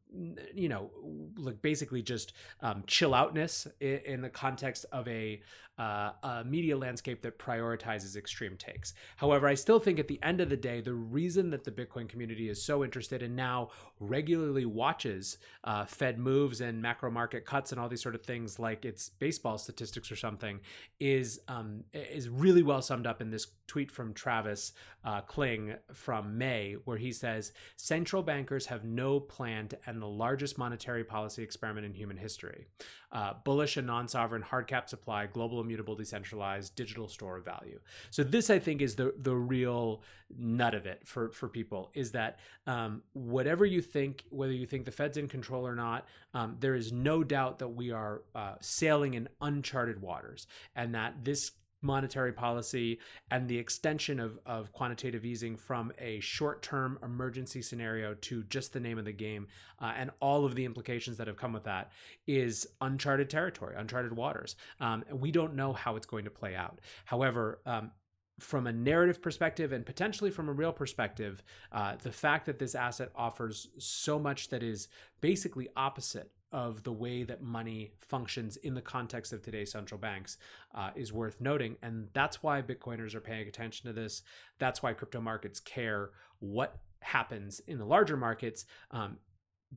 you 0.54 0.68
know 0.68 0.90
like 1.36 1.60
basically 2.00 2.02
just 2.02 2.32
um, 2.60 2.84
chill 2.86 3.14
outness 3.14 3.66
in, 3.80 4.00
in 4.04 4.20
the 4.22 4.30
context 4.30 4.86
of 4.92 5.06
a 5.08 5.40
uh, 5.78 6.12
a 6.22 6.44
media 6.44 6.76
landscape 6.76 7.22
that 7.22 7.38
prioritizes 7.38 8.14
extreme 8.14 8.54
takes. 8.58 8.92
However, 9.16 9.48
I 9.48 9.54
still 9.54 9.80
think 9.80 9.98
at 9.98 10.08
the 10.08 10.18
end 10.22 10.42
of 10.42 10.50
the 10.50 10.56
day, 10.56 10.82
the 10.82 10.92
reason 10.92 11.48
that 11.50 11.64
the 11.64 11.70
Bitcoin 11.70 12.06
community 12.06 12.50
is 12.50 12.62
so 12.62 12.84
interested 12.84 13.22
and 13.22 13.34
now 13.34 13.70
regularly 13.98 14.66
watches 14.66 15.38
uh, 15.64 15.86
Fed 15.86 16.18
moves 16.18 16.60
and 16.60 16.82
macro 16.82 17.10
market 17.10 17.46
cuts 17.46 17.72
and 17.72 17.80
all 17.80 17.88
these 17.88 18.02
sort 18.02 18.14
of 18.14 18.22
things, 18.22 18.58
like 18.58 18.84
it's 18.84 19.08
baseball 19.08 19.56
statistics 19.56 20.12
or 20.12 20.16
something, 20.16 20.60
is 20.98 21.40
um, 21.48 21.84
is 21.94 22.28
really 22.28 22.62
well 22.62 22.82
summed 22.82 23.06
up 23.06 23.22
in 23.22 23.30
this 23.30 23.46
tweet 23.70 23.90
from 23.90 24.12
Travis 24.12 24.72
uh, 25.04 25.20
Kling 25.20 25.74
from 25.92 26.36
May, 26.36 26.74
where 26.84 26.96
he 26.98 27.12
says 27.12 27.52
central 27.76 28.22
bankers 28.22 28.66
have 28.66 28.84
no 28.84 29.20
plan 29.20 29.68
to 29.68 29.78
end 29.88 30.02
the 30.02 30.06
largest 30.06 30.58
monetary 30.58 31.04
policy 31.04 31.44
experiment 31.44 31.86
in 31.86 31.94
human 31.94 32.16
history. 32.16 32.66
Uh, 33.12 33.34
bullish 33.44 33.76
and 33.76 33.86
non-sovereign 33.86 34.42
hard 34.42 34.66
cap 34.66 34.88
supply, 34.88 35.26
global 35.26 35.60
immutable 35.60 35.94
decentralized 35.94 36.74
digital 36.74 37.06
store 37.08 37.38
of 37.38 37.44
value. 37.44 37.78
So 38.10 38.24
this, 38.24 38.50
I 38.50 38.58
think, 38.58 38.82
is 38.82 38.96
the 38.96 39.14
the 39.16 39.34
real 39.34 40.02
nut 40.36 40.74
of 40.74 40.86
it 40.86 41.06
for 41.06 41.30
for 41.30 41.48
people 41.48 41.90
is 41.94 42.12
that 42.12 42.38
um, 42.66 43.02
whatever 43.12 43.64
you 43.64 43.80
think, 43.80 44.24
whether 44.30 44.52
you 44.52 44.66
think 44.66 44.84
the 44.84 44.90
Fed's 44.90 45.16
in 45.16 45.28
control 45.28 45.66
or 45.66 45.76
not, 45.76 46.06
um, 46.34 46.56
there 46.60 46.74
is 46.74 46.92
no 46.92 47.22
doubt 47.24 47.60
that 47.60 47.68
we 47.68 47.90
are 47.92 48.22
uh, 48.34 48.54
sailing 48.60 49.14
in 49.14 49.28
uncharted 49.40 50.02
waters, 50.02 50.46
and 50.74 50.94
that 50.94 51.24
this 51.24 51.52
monetary 51.82 52.32
policy 52.32 52.98
and 53.30 53.48
the 53.48 53.58
extension 53.58 54.20
of, 54.20 54.38
of 54.46 54.72
quantitative 54.72 55.24
easing 55.24 55.56
from 55.56 55.92
a 55.98 56.20
short 56.20 56.62
term 56.62 56.98
emergency 57.02 57.62
scenario 57.62 58.14
to 58.14 58.42
just 58.44 58.72
the 58.72 58.80
name 58.80 58.98
of 58.98 59.04
the 59.04 59.12
game 59.12 59.46
uh, 59.80 59.92
and 59.96 60.10
all 60.20 60.44
of 60.44 60.54
the 60.54 60.64
implications 60.64 61.16
that 61.16 61.26
have 61.26 61.36
come 61.36 61.52
with 61.52 61.64
that 61.64 61.90
is 62.26 62.66
uncharted 62.80 63.30
territory, 63.30 63.74
uncharted 63.76 64.14
waters. 64.14 64.56
Um, 64.80 65.04
we 65.12 65.30
don't 65.30 65.54
know 65.54 65.72
how 65.72 65.96
it's 65.96 66.06
going 66.06 66.24
to 66.24 66.30
play 66.30 66.54
out. 66.54 66.80
However, 67.04 67.60
um, 67.66 67.90
from 68.38 68.66
a 68.66 68.72
narrative 68.72 69.20
perspective 69.20 69.72
and 69.72 69.84
potentially 69.84 70.30
from 70.30 70.48
a 70.48 70.52
real 70.52 70.72
perspective, 70.72 71.42
uh, 71.72 71.96
the 72.02 72.12
fact 72.12 72.46
that 72.46 72.58
this 72.58 72.74
asset 72.74 73.10
offers 73.14 73.68
so 73.78 74.18
much 74.18 74.48
that 74.48 74.62
is 74.62 74.88
basically 75.20 75.68
opposite 75.76 76.30
of 76.52 76.82
the 76.82 76.92
way 76.92 77.22
that 77.22 77.42
money 77.42 77.92
functions 78.00 78.56
in 78.56 78.74
the 78.74 78.80
context 78.80 79.32
of 79.32 79.42
today's 79.42 79.70
central 79.70 79.98
banks 79.98 80.36
uh, 80.74 80.90
is 80.94 81.12
worth 81.12 81.40
noting. 81.40 81.76
And 81.82 82.08
that's 82.12 82.42
why 82.42 82.62
Bitcoiners 82.62 83.14
are 83.14 83.20
paying 83.20 83.46
attention 83.46 83.86
to 83.86 83.92
this. 83.92 84.22
That's 84.58 84.82
why 84.82 84.92
crypto 84.92 85.20
markets 85.20 85.60
care 85.60 86.10
what 86.40 86.78
happens 87.00 87.60
in 87.66 87.78
the 87.78 87.84
larger 87.84 88.16
markets. 88.16 88.64
Um, 88.90 89.18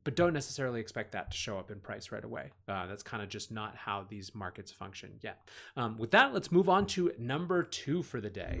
but 0.02 0.16
don't 0.16 0.32
necessarily 0.32 0.80
expect 0.80 1.12
that 1.12 1.30
to 1.30 1.36
show 1.36 1.56
up 1.56 1.70
in 1.70 1.78
price 1.78 2.10
right 2.10 2.24
away. 2.24 2.50
Uh, 2.68 2.86
that's 2.86 3.04
kind 3.04 3.22
of 3.22 3.28
just 3.28 3.52
not 3.52 3.76
how 3.76 4.04
these 4.08 4.34
markets 4.34 4.72
function 4.72 5.12
yet. 5.20 5.48
Um, 5.76 5.96
with 5.98 6.10
that, 6.10 6.34
let's 6.34 6.50
move 6.50 6.68
on 6.68 6.86
to 6.86 7.12
number 7.16 7.62
two 7.62 8.02
for 8.02 8.20
the 8.20 8.30
day. 8.30 8.60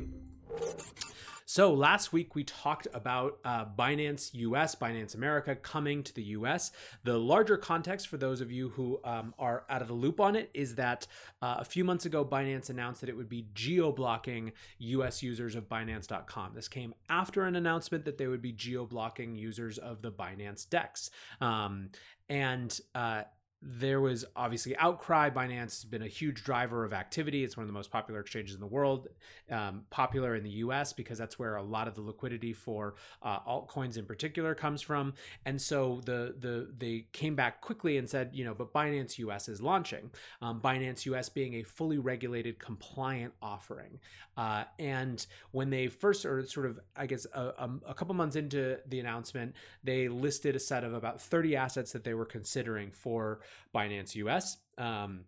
So 1.54 1.72
last 1.72 2.12
week 2.12 2.34
we 2.34 2.42
talked 2.42 2.88
about 2.92 3.38
uh, 3.44 3.64
Binance 3.64 4.30
US, 4.34 4.74
Binance 4.74 5.14
America 5.14 5.54
coming 5.54 6.02
to 6.02 6.12
the 6.12 6.22
US. 6.38 6.72
The 7.04 7.16
larger 7.16 7.56
context 7.56 8.08
for 8.08 8.16
those 8.16 8.40
of 8.40 8.50
you 8.50 8.70
who 8.70 8.98
um, 9.04 9.32
are 9.38 9.64
out 9.70 9.80
of 9.80 9.86
the 9.86 9.94
loop 9.94 10.20
on 10.20 10.34
it 10.34 10.50
is 10.52 10.74
that 10.74 11.06
uh, 11.42 11.58
a 11.60 11.64
few 11.64 11.84
months 11.84 12.06
ago, 12.06 12.24
Binance 12.24 12.70
announced 12.70 13.02
that 13.02 13.08
it 13.08 13.16
would 13.16 13.28
be 13.28 13.46
geo 13.54 13.92
blocking 13.92 14.50
US 14.78 15.22
users 15.22 15.54
of 15.54 15.68
Binance.com. 15.68 16.54
This 16.56 16.66
came 16.66 16.92
after 17.08 17.44
an 17.44 17.54
announcement 17.54 18.04
that 18.06 18.18
they 18.18 18.26
would 18.26 18.42
be 18.42 18.50
geo 18.50 18.84
blocking 18.84 19.36
users 19.36 19.78
of 19.78 20.02
the 20.02 20.10
Binance 20.10 20.68
DEX. 20.68 21.10
Um, 21.40 21.90
and 22.28 22.80
uh, 22.96 23.22
there 23.66 24.00
was 24.00 24.26
obviously 24.36 24.76
outcry. 24.76 25.30
Binance 25.30 25.80
has 25.80 25.84
been 25.84 26.02
a 26.02 26.08
huge 26.08 26.44
driver 26.44 26.84
of 26.84 26.92
activity. 26.92 27.44
It's 27.44 27.56
one 27.56 27.64
of 27.64 27.68
the 27.68 27.72
most 27.72 27.90
popular 27.90 28.20
exchanges 28.20 28.54
in 28.54 28.60
the 28.60 28.66
world, 28.66 29.08
um, 29.50 29.84
popular 29.88 30.36
in 30.36 30.44
the 30.44 30.50
US 30.50 30.92
because 30.92 31.16
that's 31.16 31.38
where 31.38 31.56
a 31.56 31.62
lot 31.62 31.88
of 31.88 31.94
the 31.94 32.02
liquidity 32.02 32.52
for 32.52 32.94
uh, 33.22 33.40
altcoins 33.40 33.96
in 33.96 34.04
particular 34.04 34.54
comes 34.54 34.82
from. 34.82 35.14
And 35.46 35.60
so 35.60 36.02
the 36.04 36.34
the 36.38 36.68
they 36.76 37.06
came 37.12 37.34
back 37.34 37.62
quickly 37.62 37.96
and 37.96 38.08
said, 38.08 38.30
you 38.34 38.44
know, 38.44 38.54
but 38.54 38.72
Binance 38.74 39.18
US 39.18 39.48
is 39.48 39.62
launching. 39.62 40.10
Um, 40.42 40.60
Binance 40.60 41.06
US 41.06 41.30
being 41.30 41.54
a 41.54 41.62
fully 41.62 41.98
regulated, 41.98 42.58
compliant 42.58 43.32
offering. 43.40 43.98
Uh, 44.36 44.64
and 44.78 45.26
when 45.52 45.70
they 45.70 45.86
first, 45.86 46.24
or 46.24 46.44
sort 46.44 46.66
of, 46.66 46.80
I 46.96 47.06
guess, 47.06 47.24
a, 47.32 47.70
a 47.86 47.94
couple 47.94 48.14
months 48.14 48.34
into 48.36 48.78
the 48.88 48.98
announcement, 48.98 49.54
they 49.84 50.08
listed 50.08 50.56
a 50.56 50.60
set 50.60 50.82
of 50.82 50.92
about 50.92 51.20
30 51.20 51.54
assets 51.54 51.92
that 51.92 52.02
they 52.02 52.14
were 52.14 52.24
considering 52.24 52.90
for 52.90 53.40
Binance 53.74 54.14
US. 54.14 54.58
Um, 54.78 55.24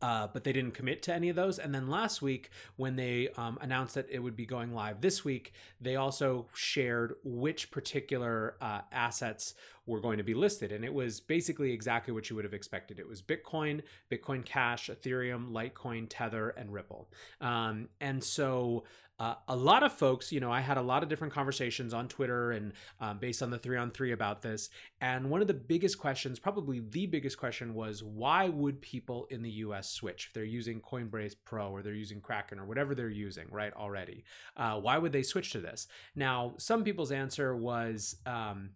uh, 0.00 0.28
but 0.32 0.44
they 0.44 0.52
didn't 0.52 0.72
commit 0.72 1.02
to 1.02 1.12
any 1.14 1.28
of 1.28 1.36
those. 1.36 1.58
And 1.58 1.74
then 1.74 1.88
last 1.88 2.22
week, 2.22 2.50
when 2.76 2.96
they 2.96 3.28
um, 3.36 3.58
announced 3.60 3.94
that 3.96 4.06
it 4.10 4.20
would 4.20 4.36
be 4.36 4.46
going 4.46 4.72
live 4.72 5.00
this 5.00 5.24
week, 5.24 5.52
they 5.80 5.96
also 5.96 6.46
shared 6.54 7.14
which 7.24 7.70
particular 7.70 8.56
uh, 8.60 8.82
assets 8.92 9.54
were 9.86 10.00
going 10.00 10.18
to 10.18 10.24
be 10.24 10.34
listed. 10.34 10.70
And 10.70 10.84
it 10.84 10.94
was 10.94 11.20
basically 11.20 11.72
exactly 11.72 12.12
what 12.12 12.30
you 12.30 12.36
would 12.36 12.44
have 12.44 12.54
expected. 12.54 13.00
It 13.00 13.08
was 13.08 13.22
Bitcoin, 13.22 13.82
Bitcoin 14.10 14.44
Cash, 14.44 14.88
Ethereum, 14.88 15.50
Litecoin, 15.50 16.06
Tether, 16.08 16.50
and 16.50 16.72
Ripple. 16.72 17.08
Um, 17.40 17.88
and 18.00 18.22
so 18.22 18.84
uh, 19.18 19.34
a 19.48 19.56
lot 19.56 19.82
of 19.82 19.92
folks, 19.92 20.30
you 20.30 20.38
know, 20.38 20.52
I 20.52 20.60
had 20.60 20.76
a 20.76 20.82
lot 20.82 21.02
of 21.02 21.08
different 21.08 21.32
conversations 21.32 21.92
on 21.92 22.06
Twitter 22.08 22.52
and 22.52 22.72
um, 23.00 23.18
based 23.18 23.42
on 23.42 23.50
the 23.50 23.58
three 23.58 23.76
on 23.76 23.90
three 23.90 24.12
about 24.12 24.42
this. 24.42 24.70
And 25.00 25.28
one 25.28 25.40
of 25.40 25.48
the 25.48 25.54
biggest 25.54 25.98
questions, 25.98 26.38
probably 26.38 26.80
the 26.80 27.06
biggest 27.06 27.36
question, 27.36 27.74
was 27.74 28.02
why 28.02 28.48
would 28.48 28.80
people 28.80 29.26
in 29.30 29.42
the 29.42 29.50
US 29.50 29.90
switch 29.90 30.26
if 30.28 30.34
they're 30.34 30.44
using 30.44 30.80
Coinbase 30.80 31.34
Pro 31.44 31.70
or 31.70 31.82
they're 31.82 31.94
using 31.94 32.20
Kraken 32.20 32.60
or 32.60 32.64
whatever 32.64 32.94
they're 32.94 33.08
using, 33.08 33.46
right, 33.50 33.72
already? 33.74 34.24
Uh, 34.56 34.78
why 34.80 34.98
would 34.98 35.12
they 35.12 35.24
switch 35.24 35.50
to 35.52 35.60
this? 35.60 35.88
Now, 36.14 36.54
some 36.58 36.84
people's 36.84 37.10
answer 37.10 37.56
was, 37.56 38.16
um, 38.24 38.70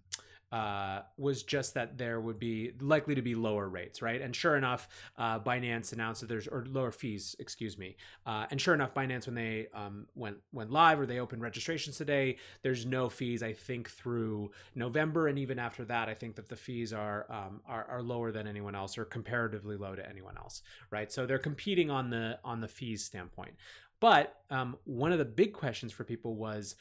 uh, 0.53 1.01
was 1.17 1.43
just 1.43 1.73
that 1.75 1.97
there 1.97 2.21
would 2.21 2.39
be 2.39 2.73
likely 2.81 3.15
to 3.15 3.23
be 3.23 3.35
lower 3.35 3.69
rates, 3.69 4.03
right? 4.03 4.21
And 4.21 4.37
sure 4.37 4.57
enough, 4.57 4.87
uh, 5.17 5.41
Binance 5.41 5.95
announced 5.95 6.21
that 6.21 6.29
there's 6.29 6.47
or 6.47 6.67
lower 6.69 6.93
fees, 6.93 7.35
excuse 7.39 7.79
me. 7.79 7.97
Uh, 8.27 8.47
and 8.51 8.61
sure 8.61 8.75
enough, 8.75 8.93
Binance 8.93 9.27
when 9.27 9.35
they 9.35 9.69
um, 9.75 10.07
went 10.15 10.37
went 10.53 10.71
live 10.71 11.01
or 11.01 11.07
they 11.07 11.21
opened 11.21 11.41
registrations 11.41 11.97
today, 11.97 12.37
there's 12.63 12.85
no 12.85 13.09
fees. 13.09 13.43
I 13.43 13.55
think 13.55 13.89
through 13.89 14.51
November 14.75 15.29
and 15.29 15.39
even 15.39 15.59
after 15.59 15.87
that, 15.87 16.11
I 16.11 16.15
think 16.15 16.37
that 16.37 16.51
the 16.51 16.57
fees 16.57 16.93
are 16.93 17.27
um, 17.31 17.63
are, 17.67 17.87
are 17.89 18.03
lower 18.03 18.31
than 18.31 18.47
anyone 18.47 18.75
else 18.75 18.99
or 18.99 19.07
comparatively 19.07 19.77
low 19.77 19.95
to 19.95 20.07
anyone 20.07 20.37
else, 20.37 20.63
right? 20.91 21.11
So 21.11 21.25
they're 21.25 21.39
competing 21.39 21.91
on 21.91 22.11
the 22.11 22.39
on 22.45 22.61
the 22.61 22.69
fees 22.69 23.03
standpoint. 23.03 23.55
But 24.03 24.41
um, 24.51 24.77
one 24.83 25.13
of 25.13 25.21
the 25.21 25.25
big 25.25 25.53
questions 25.53 25.93
for 25.93 26.03
people 26.03 26.35
was, 26.35 26.75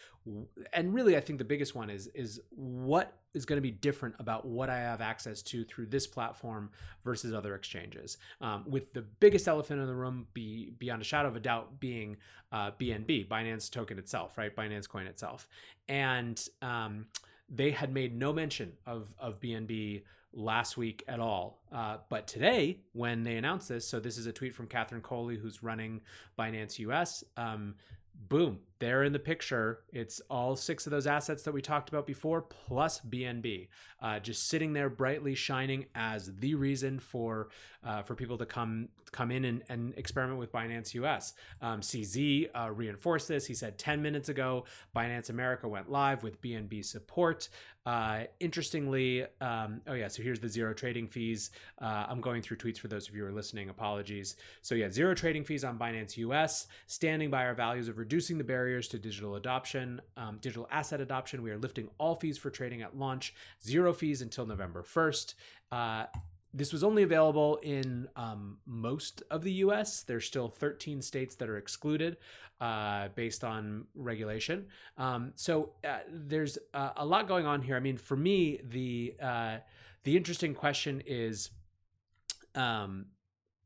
and 0.73 0.91
really 0.91 1.15
I 1.15 1.19
think 1.19 1.37
the 1.37 1.45
biggest 1.45 1.75
one 1.75 1.91
is, 1.91 2.07
is 2.15 2.39
what 2.49 3.13
is 3.35 3.45
going 3.45 3.57
to 3.57 3.61
be 3.61 3.69
different 3.69 4.15
about 4.17 4.47
what 4.47 4.71
I 4.71 4.79
have 4.79 5.01
access 5.01 5.43
to 5.43 5.63
through 5.63 5.85
this 5.85 6.07
platform 6.07 6.71
versus 7.05 7.31
other 7.31 7.53
exchanges. 7.53 8.17
Um, 8.41 8.63
with 8.67 8.91
the 8.93 9.03
biggest 9.03 9.47
elephant 9.47 9.79
in 9.79 9.85
the 9.85 9.93
room, 9.93 10.25
be 10.33 10.71
beyond 10.79 11.03
a 11.03 11.05
shadow 11.05 11.27
of 11.27 11.35
a 11.35 11.39
doubt, 11.39 11.79
being 11.79 12.17
uh, 12.51 12.71
BNB, 12.71 13.27
Binance 13.27 13.69
token 13.69 13.99
itself, 13.99 14.35
right? 14.39 14.55
Binance 14.55 14.89
coin 14.89 15.05
itself, 15.05 15.47
and 15.87 16.43
um, 16.63 17.05
they 17.47 17.69
had 17.69 17.93
made 17.93 18.17
no 18.17 18.33
mention 18.33 18.73
of 18.87 19.13
of 19.19 19.39
BNB 19.39 20.01
last 20.33 20.77
week 20.77 21.03
at 21.07 21.19
all. 21.19 21.61
Uh, 21.71 21.97
but 22.09 22.27
today, 22.27 22.79
when 22.93 23.23
they 23.23 23.37
announced 23.37 23.69
this, 23.69 23.87
so 23.87 23.99
this 23.99 24.17
is 24.17 24.25
a 24.25 24.31
tweet 24.31 24.55
from 24.55 24.67
Catherine 24.67 25.01
Coley, 25.01 25.37
who's 25.37 25.63
running 25.63 26.01
Binance 26.37 26.79
US. 26.79 27.23
Um, 27.37 27.75
boom, 28.29 28.59
they're 28.81 29.03
in 29.03 29.13
the 29.13 29.19
picture. 29.19 29.83
It's 29.93 30.19
all 30.29 30.55
six 30.55 30.87
of 30.87 30.91
those 30.91 31.05
assets 31.05 31.43
that 31.43 31.53
we 31.53 31.61
talked 31.61 31.87
about 31.87 32.07
before, 32.07 32.41
plus 32.41 32.99
BNB, 32.99 33.67
uh, 34.01 34.19
just 34.19 34.49
sitting 34.49 34.73
there 34.73 34.89
brightly 34.89 35.35
shining 35.35 35.85
as 35.93 36.35
the 36.39 36.55
reason 36.55 36.99
for 36.99 37.49
uh, 37.83 38.01
for 38.01 38.15
people 38.15 38.37
to 38.39 38.45
come 38.45 38.89
come 39.11 39.29
in 39.29 39.45
and, 39.45 39.63
and 39.69 39.93
experiment 39.97 40.39
with 40.39 40.51
Binance 40.51 40.93
US. 40.95 41.33
Um, 41.61 41.81
CZ 41.81 42.49
uh, 42.55 42.71
reinforced 42.71 43.27
this. 43.27 43.45
He 43.45 43.53
said 43.53 43.77
10 43.77 44.01
minutes 44.01 44.29
ago, 44.29 44.65
Binance 44.95 45.29
America 45.29 45.67
went 45.67 45.91
live 45.91 46.23
with 46.23 46.41
BNB 46.41 46.83
support. 46.83 47.49
Uh, 47.85 48.21
interestingly, 48.39 49.23
um, 49.41 49.81
oh 49.87 49.93
yeah, 49.93 50.07
so 50.07 50.21
here's 50.21 50.39
the 50.39 50.47
zero 50.47 50.73
trading 50.73 51.07
fees. 51.07 51.49
Uh, 51.81 52.05
I'm 52.07 52.21
going 52.21 52.41
through 52.41 52.57
tweets 52.57 52.77
for 52.77 52.87
those 52.87 53.09
of 53.09 53.15
you 53.15 53.23
who 53.23 53.27
are 53.27 53.33
listening. 53.33 53.69
Apologies. 53.69 54.35
So 54.61 54.75
yeah, 54.75 54.89
zero 54.89 55.15
trading 55.15 55.43
fees 55.43 55.63
on 55.63 55.79
Binance 55.79 56.15
US, 56.17 56.67
standing 56.87 57.31
by 57.31 57.45
our 57.45 57.55
values 57.55 57.87
of 57.87 57.97
reducing 57.97 58.37
the 58.37 58.43
barriers 58.71 58.87
to 58.87 58.97
digital 58.97 59.35
adoption, 59.35 59.99
um, 60.15 60.37
digital 60.39 60.65
asset 60.71 61.01
adoption. 61.01 61.43
We 61.43 61.51
are 61.51 61.57
lifting 61.57 61.89
all 61.97 62.15
fees 62.15 62.37
for 62.37 62.49
trading 62.49 62.81
at 62.81 62.97
launch, 62.97 63.33
zero 63.61 63.91
fees 63.91 64.21
until 64.21 64.45
November 64.45 64.81
1st. 64.81 65.33
Uh, 65.73 66.05
this 66.53 66.71
was 66.71 66.81
only 66.81 67.03
available 67.03 67.57
in 67.57 68.07
um, 68.15 68.59
most 68.65 69.23
of 69.29 69.43
the 69.43 69.51
US. 69.65 70.03
There's 70.03 70.25
still 70.25 70.47
13 70.47 71.01
states 71.01 71.35
that 71.35 71.49
are 71.49 71.57
excluded 71.57 72.15
uh, 72.61 73.09
based 73.13 73.43
on 73.43 73.87
regulation. 73.93 74.67
Um, 74.97 75.33
so 75.35 75.73
uh, 75.83 75.99
there's 76.09 76.57
uh, 76.73 76.91
a 76.95 77.05
lot 77.05 77.27
going 77.27 77.45
on 77.45 77.61
here. 77.61 77.75
I 77.75 77.81
mean, 77.81 77.97
for 77.97 78.15
me, 78.15 78.61
the 78.63 79.15
uh, 79.21 79.57
the 80.03 80.15
interesting 80.15 80.53
question 80.53 81.03
is, 81.05 81.49
um, 82.55 83.07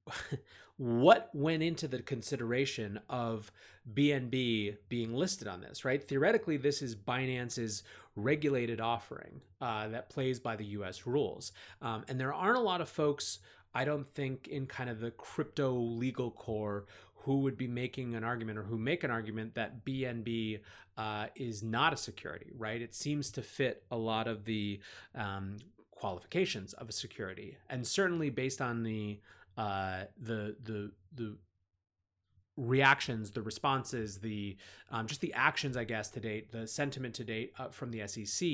what 0.77 1.29
went 1.33 1.63
into 1.63 1.87
the 1.87 2.01
consideration 2.01 2.99
of 3.09 3.51
BNB 3.93 4.77
being 4.89 5.13
listed 5.13 5.47
on 5.47 5.61
this? 5.61 5.85
Right. 5.85 6.03
Theoretically, 6.03 6.57
this 6.57 6.81
is 6.81 6.95
Binance's 6.95 7.83
regulated 8.15 8.81
offering 8.81 9.41
uh, 9.61 9.87
that 9.89 10.09
plays 10.09 10.39
by 10.39 10.55
the 10.55 10.65
US 10.65 11.05
rules. 11.05 11.51
Um, 11.81 12.03
and 12.07 12.19
there 12.19 12.33
aren't 12.33 12.57
a 12.57 12.61
lot 12.61 12.81
of 12.81 12.89
folks, 12.89 13.39
I 13.73 13.85
don't 13.85 14.07
think, 14.07 14.47
in 14.47 14.65
kind 14.65 14.89
of 14.89 14.99
the 14.99 15.11
crypto 15.11 15.73
legal 15.73 16.31
core 16.31 16.85
who 17.25 17.39
would 17.39 17.57
be 17.57 17.67
making 17.67 18.13
an 18.15 18.23
argument 18.23 18.59
or 18.59 18.63
who 18.63 18.77
make 18.77 19.03
an 19.03 19.11
argument 19.11 19.55
that 19.55 19.83
BNB 19.83 20.59
uh, 20.97 21.27
is 21.35 21.63
not 21.63 21.91
a 21.91 21.97
security, 21.97 22.51
right? 22.55 22.81
It 22.81 22.93
seems 22.93 23.31
to 23.31 23.41
fit 23.41 23.83
a 23.89 23.97
lot 23.97 24.27
of 24.27 24.45
the 24.45 24.79
um, 25.15 25.57
qualifications 25.91 26.73
of 26.73 26.87
a 26.87 26.91
security. 26.91 27.57
And 27.69 27.85
certainly 27.85 28.29
based 28.29 28.61
on 28.61 28.83
the 28.83 29.19
uh, 29.57 30.03
the 30.17 30.55
the 30.63 30.91
the 31.13 31.37
reactions, 32.57 33.31
the 33.31 33.41
responses, 33.41 34.19
the 34.19 34.57
um, 34.91 35.07
just 35.07 35.21
the 35.21 35.33
actions, 35.33 35.75
I 35.75 35.83
guess, 35.83 36.09
to 36.11 36.19
date, 36.19 36.51
the 36.51 36.67
sentiment 36.67 37.15
to 37.15 37.23
date 37.23 37.53
uh, 37.59 37.69
from 37.69 37.91
the 37.91 38.07
SEC, 38.07 38.47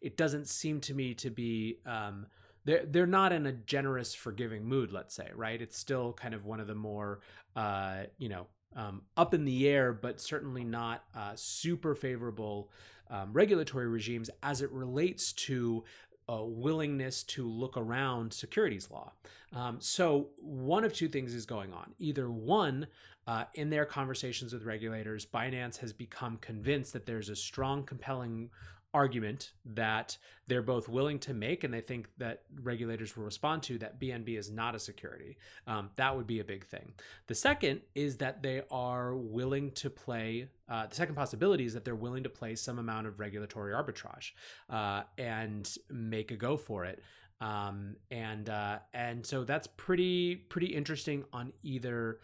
it 0.00 0.16
doesn't 0.16 0.48
seem 0.48 0.80
to 0.82 0.94
me 0.94 1.14
to 1.14 1.30
be. 1.30 1.78
Um, 1.86 2.26
they're 2.64 2.84
they're 2.84 3.06
not 3.06 3.32
in 3.32 3.46
a 3.46 3.52
generous, 3.52 4.14
forgiving 4.14 4.64
mood. 4.64 4.92
Let's 4.92 5.14
say, 5.14 5.30
right? 5.34 5.60
It's 5.60 5.78
still 5.78 6.12
kind 6.12 6.34
of 6.34 6.44
one 6.44 6.60
of 6.60 6.66
the 6.66 6.74
more, 6.74 7.20
uh, 7.56 8.04
you 8.18 8.28
know, 8.28 8.46
um, 8.76 9.02
up 9.16 9.34
in 9.34 9.44
the 9.44 9.68
air, 9.68 9.92
but 9.92 10.20
certainly 10.20 10.64
not 10.64 11.04
uh, 11.14 11.32
super 11.34 11.94
favorable 11.94 12.70
um, 13.10 13.32
regulatory 13.32 13.88
regimes 13.88 14.30
as 14.42 14.60
it 14.60 14.70
relates 14.70 15.32
to 15.32 15.84
a 16.28 16.44
willingness 16.44 17.22
to 17.22 17.48
look 17.48 17.76
around 17.76 18.32
securities 18.32 18.90
law. 18.90 19.12
Um, 19.52 19.78
so, 19.80 20.28
one 20.40 20.84
of 20.84 20.92
two 20.92 21.08
things 21.08 21.34
is 21.34 21.46
going 21.46 21.72
on. 21.72 21.94
Either 21.98 22.30
one, 22.30 22.86
uh, 23.26 23.44
in 23.54 23.70
their 23.70 23.84
conversations 23.84 24.52
with 24.52 24.64
regulators, 24.64 25.26
Binance 25.26 25.78
has 25.78 25.92
become 25.92 26.38
convinced 26.38 26.92
that 26.94 27.06
there's 27.06 27.28
a 27.28 27.36
strong, 27.36 27.84
compelling 27.84 28.50
argument 28.94 29.52
that 29.64 30.16
they're 30.46 30.62
both 30.62 30.88
willing 30.88 31.18
to 31.18 31.34
make 31.34 31.62
and 31.62 31.72
they 31.72 31.80
think 31.80 32.08
that 32.16 32.42
regulators 32.62 33.16
will 33.16 33.24
respond 33.24 33.62
to 33.62 33.78
that 33.78 34.00
BNB 34.00 34.38
is 34.38 34.50
not 34.50 34.74
a 34.74 34.78
security. 34.78 35.36
Um, 35.66 35.90
that 35.96 36.16
would 36.16 36.26
be 36.26 36.40
a 36.40 36.44
big 36.44 36.64
thing. 36.64 36.92
The 37.26 37.34
second 37.34 37.82
is 37.94 38.16
that 38.16 38.42
they 38.42 38.62
are 38.70 39.14
willing 39.14 39.72
to 39.72 39.90
play, 39.90 40.48
uh, 40.68 40.86
the 40.86 40.94
second 40.94 41.14
possibility 41.14 41.66
is 41.66 41.74
that 41.74 41.84
they're 41.84 41.94
willing 41.94 42.22
to 42.22 42.30
play 42.30 42.54
some 42.54 42.78
amount 42.78 43.06
of 43.06 43.20
regulatory 43.20 43.74
arbitrage 43.74 44.32
uh, 44.70 45.02
and 45.18 45.70
make 45.90 46.30
a 46.30 46.36
go 46.36 46.56
for 46.56 46.84
it 46.84 47.02
um, 47.40 47.96
and 48.10 48.48
uh, 48.48 48.78
and 48.92 49.24
so 49.24 49.44
that's 49.44 49.66
pretty 49.66 50.34
pretty 50.34 50.66
interesting 50.66 51.24
on 51.32 51.52
either, 51.62 52.18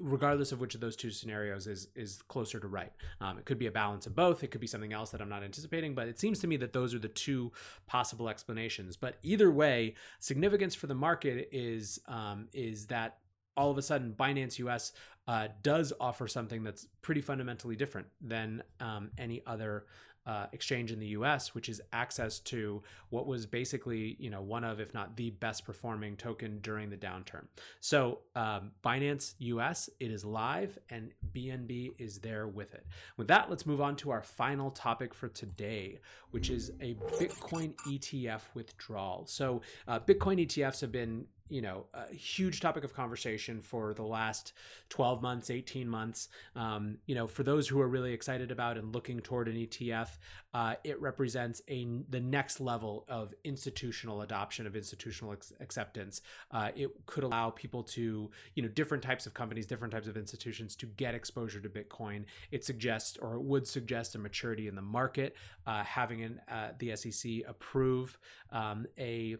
regardless 0.00 0.52
of 0.52 0.60
which 0.60 0.74
of 0.74 0.80
those 0.80 0.94
two 0.94 1.10
scenarios 1.10 1.66
is 1.66 1.88
is 1.96 2.22
closer 2.28 2.60
to 2.60 2.68
right. 2.68 2.92
Um, 3.20 3.38
it 3.38 3.46
could 3.46 3.58
be 3.58 3.66
a 3.66 3.72
balance 3.72 4.06
of 4.06 4.14
both. 4.14 4.44
It 4.44 4.52
could 4.52 4.60
be 4.60 4.68
something 4.68 4.92
else 4.92 5.10
that 5.10 5.20
I'm 5.20 5.28
not 5.28 5.42
anticipating, 5.42 5.94
but 5.94 6.06
it 6.06 6.20
seems 6.20 6.38
to 6.40 6.46
me 6.46 6.56
that 6.58 6.72
those 6.72 6.94
are 6.94 7.00
the 7.00 7.08
two 7.08 7.50
possible 7.86 8.28
explanations. 8.28 8.96
But 8.96 9.16
either 9.22 9.50
way, 9.50 9.94
significance 10.20 10.74
for 10.74 10.86
the 10.86 10.94
market 10.94 11.48
is 11.50 11.98
um, 12.06 12.48
is 12.52 12.86
that 12.86 13.18
all 13.56 13.70
of 13.70 13.78
a 13.78 13.82
sudden 13.82 14.14
Binance 14.18 14.58
US 14.60 14.92
uh, 15.26 15.48
does 15.62 15.92
offer 16.00 16.26
something 16.26 16.62
that's 16.62 16.86
pretty 17.02 17.20
fundamentally 17.20 17.76
different 17.76 18.06
than 18.20 18.62
um, 18.80 19.10
any 19.18 19.42
other 19.46 19.86
uh, 20.26 20.46
exchange 20.52 20.92
in 20.92 20.98
the 20.98 21.06
U.S., 21.08 21.54
which 21.54 21.68
is 21.68 21.80
access 21.92 22.38
to 22.40 22.82
what 23.08 23.26
was 23.26 23.46
basically, 23.46 24.16
you 24.18 24.30
know, 24.30 24.42
one 24.42 24.64
of, 24.64 24.80
if 24.80 24.92
not 24.92 25.16
the 25.16 25.30
best 25.30 25.64
performing 25.64 26.16
token 26.16 26.58
during 26.60 26.90
the 26.90 26.96
downturn. 26.96 27.44
So 27.80 28.20
um, 28.36 28.72
Binance 28.84 29.34
US, 29.38 29.88
it 29.98 30.10
is 30.10 30.24
live, 30.24 30.78
and 30.90 31.12
BNB 31.32 31.92
is 31.98 32.18
there 32.18 32.46
with 32.46 32.74
it. 32.74 32.86
With 33.16 33.28
that, 33.28 33.48
let's 33.50 33.66
move 33.66 33.80
on 33.80 33.96
to 33.96 34.10
our 34.10 34.22
final 34.22 34.70
topic 34.70 35.14
for 35.14 35.28
today, 35.28 36.00
which 36.30 36.50
is 36.50 36.70
a 36.80 36.94
Bitcoin 36.94 37.74
ETF 37.88 38.42
withdrawal. 38.54 39.26
So 39.26 39.62
uh, 39.88 40.00
Bitcoin 40.00 40.46
ETFs 40.46 40.80
have 40.82 40.92
been 40.92 41.24
you 41.50 41.60
know 41.60 41.86
a 41.92 42.14
huge 42.14 42.60
topic 42.60 42.84
of 42.84 42.94
conversation 42.94 43.60
for 43.60 43.92
the 43.92 44.02
last 44.02 44.52
12 44.88 45.20
months 45.20 45.50
18 45.50 45.88
months. 45.88 46.28
Um, 46.56 46.98
you 47.06 47.14
know 47.14 47.26
for 47.26 47.42
those 47.42 47.68
who 47.68 47.80
are 47.80 47.88
really 47.88 48.12
excited 48.12 48.50
about 48.50 48.78
and 48.78 48.94
looking 48.94 49.20
toward 49.20 49.48
an 49.48 49.56
etf 49.56 50.08
uh, 50.54 50.74
it 50.84 51.00
represents 51.00 51.62
a 51.68 51.86
the 52.08 52.20
next 52.20 52.60
level 52.60 53.04
of 53.08 53.34
institutional 53.44 54.22
adoption 54.22 54.66
of 54.66 54.76
institutional 54.76 55.32
ex- 55.32 55.52
acceptance. 55.60 56.22
Uh, 56.50 56.70
it 56.74 56.90
could 57.06 57.24
allow 57.24 57.50
people 57.50 57.82
to 57.82 58.30
you 58.54 58.62
know 58.62 58.68
different 58.68 59.02
types 59.02 59.26
of 59.26 59.34
companies 59.34 59.66
different 59.66 59.92
types 59.92 60.06
of 60.08 60.16
institutions 60.16 60.74
to 60.76 60.86
get 60.86 61.14
exposure 61.14 61.60
to 61.60 61.68
bitcoin. 61.68 62.24
It 62.50 62.64
suggests 62.64 63.16
or 63.18 63.34
it 63.34 63.42
would 63.42 63.66
suggest 63.66 64.14
a 64.14 64.18
maturity 64.18 64.68
in 64.68 64.74
the 64.74 64.82
market 64.82 65.36
uh, 65.66 65.84
having 65.84 66.22
an, 66.22 66.40
uh, 66.50 66.68
the 66.78 66.94
sec 66.96 67.30
approve 67.46 68.18
um, 68.50 68.86
a 68.98 69.36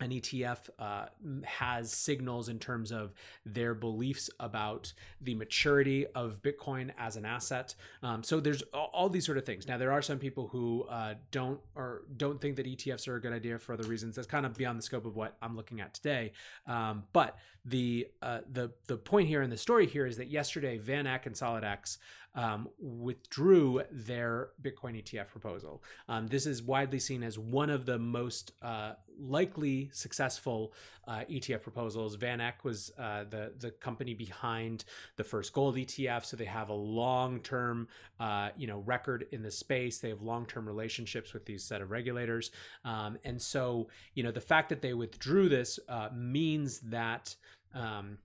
an 0.00 0.10
ETF 0.10 0.70
uh, 0.78 1.06
has 1.44 1.92
signals 1.92 2.48
in 2.48 2.58
terms 2.58 2.90
of 2.90 3.12
their 3.44 3.74
beliefs 3.74 4.30
about 4.40 4.92
the 5.20 5.34
maturity 5.34 6.06
of 6.14 6.40
Bitcoin 6.42 6.90
as 6.98 7.16
an 7.16 7.24
asset. 7.24 7.74
Um, 8.02 8.22
so 8.22 8.40
there's 8.40 8.62
all, 8.72 9.08
these 9.10 9.26
sort 9.26 9.38
of 9.38 9.44
things. 9.44 9.66
Now 9.66 9.76
there 9.76 9.92
are 9.92 10.02
some 10.02 10.18
people 10.18 10.48
who 10.48 10.84
uh, 10.88 11.14
don't 11.30 11.60
or 11.74 12.02
don't 12.16 12.40
think 12.40 12.56
that 12.56 12.66
ETFs 12.66 13.08
are 13.08 13.16
a 13.16 13.20
good 13.20 13.32
idea 13.32 13.58
for 13.58 13.72
other 13.72 13.88
reasons. 13.88 14.16
That's 14.16 14.28
kind 14.28 14.46
of 14.46 14.54
beyond 14.54 14.78
the 14.78 14.82
scope 14.82 15.04
of 15.04 15.16
what 15.16 15.36
I'm 15.42 15.56
looking 15.56 15.80
at 15.80 15.94
today. 15.94 16.32
Um, 16.66 17.04
but 17.12 17.38
the 17.64 18.08
uh, 18.22 18.40
the 18.50 18.72
the 18.86 18.96
point 18.96 19.28
here 19.28 19.42
in 19.42 19.50
the 19.50 19.56
story 19.56 19.86
here 19.86 20.06
is 20.06 20.16
that 20.16 20.28
yesterday 20.28 20.78
VanEck 20.78 21.26
and 21.26 21.34
SolidX 21.34 21.98
um, 22.34 22.68
withdrew 22.78 23.82
their 23.90 24.50
Bitcoin 24.62 25.02
ETF 25.02 25.28
proposal. 25.28 25.82
Um, 26.08 26.26
this 26.28 26.46
is 26.46 26.62
widely 26.62 26.98
seen 26.98 27.22
as 27.22 27.38
one 27.38 27.70
of 27.70 27.86
the 27.86 27.98
most 27.98 28.52
uh, 28.62 28.92
likely 29.18 29.90
successful 29.92 30.72
uh, 31.06 31.24
ETF 31.30 31.62
proposals. 31.62 32.16
VanEck 32.16 32.62
was 32.62 32.92
uh, 32.98 33.24
the 33.28 33.52
the 33.58 33.70
company 33.70 34.14
behind 34.14 34.84
the 35.16 35.24
first 35.24 35.52
gold 35.52 35.76
ETF, 35.76 36.24
so 36.24 36.36
they 36.36 36.44
have 36.44 36.68
a 36.68 36.74
long 36.74 37.40
term 37.40 37.88
uh, 38.18 38.50
you 38.56 38.66
know 38.66 38.78
record 38.80 39.26
in 39.32 39.42
the 39.42 39.50
space. 39.50 39.98
They 39.98 40.10
have 40.10 40.22
long 40.22 40.46
term 40.46 40.66
relationships 40.66 41.32
with 41.32 41.46
these 41.46 41.64
set 41.64 41.82
of 41.82 41.90
regulators, 41.90 42.50
um, 42.84 43.18
and 43.24 43.40
so 43.40 43.88
you 44.14 44.22
know 44.22 44.30
the 44.30 44.40
fact 44.40 44.68
that 44.68 44.82
they 44.82 44.94
withdrew 44.94 45.48
this 45.48 45.78
uh, 45.88 46.08
means 46.14 46.80
that. 46.80 47.34
Um, 47.72 48.18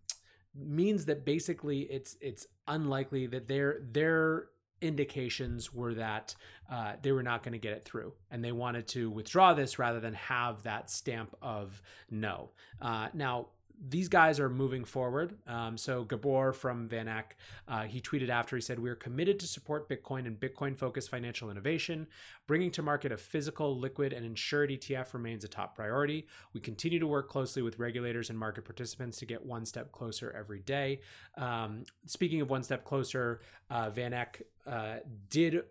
means 0.57 1.05
that 1.05 1.25
basically 1.25 1.81
it's 1.81 2.17
it's 2.21 2.47
unlikely 2.67 3.27
that 3.27 3.47
their 3.47 3.81
their 3.91 4.47
indications 4.81 5.73
were 5.73 5.93
that 5.93 6.35
uh, 6.69 6.93
they 7.01 7.11
were 7.11 7.23
not 7.23 7.43
going 7.43 7.53
to 7.53 7.59
get 7.59 7.73
it 7.73 7.83
through 7.83 8.13
and 8.29 8.43
they 8.43 8.51
wanted 8.51 8.87
to 8.87 9.09
withdraw 9.09 9.53
this 9.53 9.79
rather 9.79 9.99
than 9.99 10.13
have 10.13 10.63
that 10.63 10.89
stamp 10.89 11.35
of 11.41 11.81
no. 12.09 12.49
Uh, 12.81 13.07
now 13.13 13.47
these 13.79 14.09
guys 14.09 14.39
are 14.39 14.49
moving 14.49 14.85
forward. 14.85 15.37
Um, 15.47 15.77
so 15.77 16.03
Gabor 16.03 16.53
from 16.53 16.87
VanEck, 16.87 17.35
uh, 17.67 17.83
he 17.83 18.01
tweeted 18.01 18.29
after 18.29 18.55
he 18.55 18.61
said, 18.61 18.79
"We 18.79 18.89
are 18.89 18.95
committed 18.95 19.39
to 19.39 19.47
support 19.47 19.89
Bitcoin 19.89 20.25
and 20.27 20.39
Bitcoin-focused 20.39 21.09
financial 21.09 21.49
innovation. 21.49 22.07
Bringing 22.47 22.71
to 22.71 22.81
market 22.81 23.11
a 23.11 23.17
physical, 23.17 23.77
liquid, 23.77 24.13
and 24.13 24.25
insured 24.25 24.69
ETF 24.71 25.13
remains 25.13 25.43
a 25.43 25.47
top 25.47 25.75
priority. 25.75 26.27
We 26.53 26.61
continue 26.61 26.99
to 26.99 27.07
work 27.07 27.29
closely 27.29 27.61
with 27.61 27.79
regulators 27.79 28.29
and 28.29 28.37
market 28.37 28.65
participants 28.65 29.17
to 29.19 29.25
get 29.25 29.45
one 29.45 29.65
step 29.65 29.91
closer 29.91 30.31
every 30.31 30.61
day." 30.61 31.01
Um, 31.37 31.83
speaking 32.05 32.41
of 32.41 32.49
one 32.49 32.63
step 32.63 32.85
closer, 32.85 33.41
uh, 33.69 33.89
VanEck 33.89 34.41
uh, 34.65 34.97
did 35.29 35.63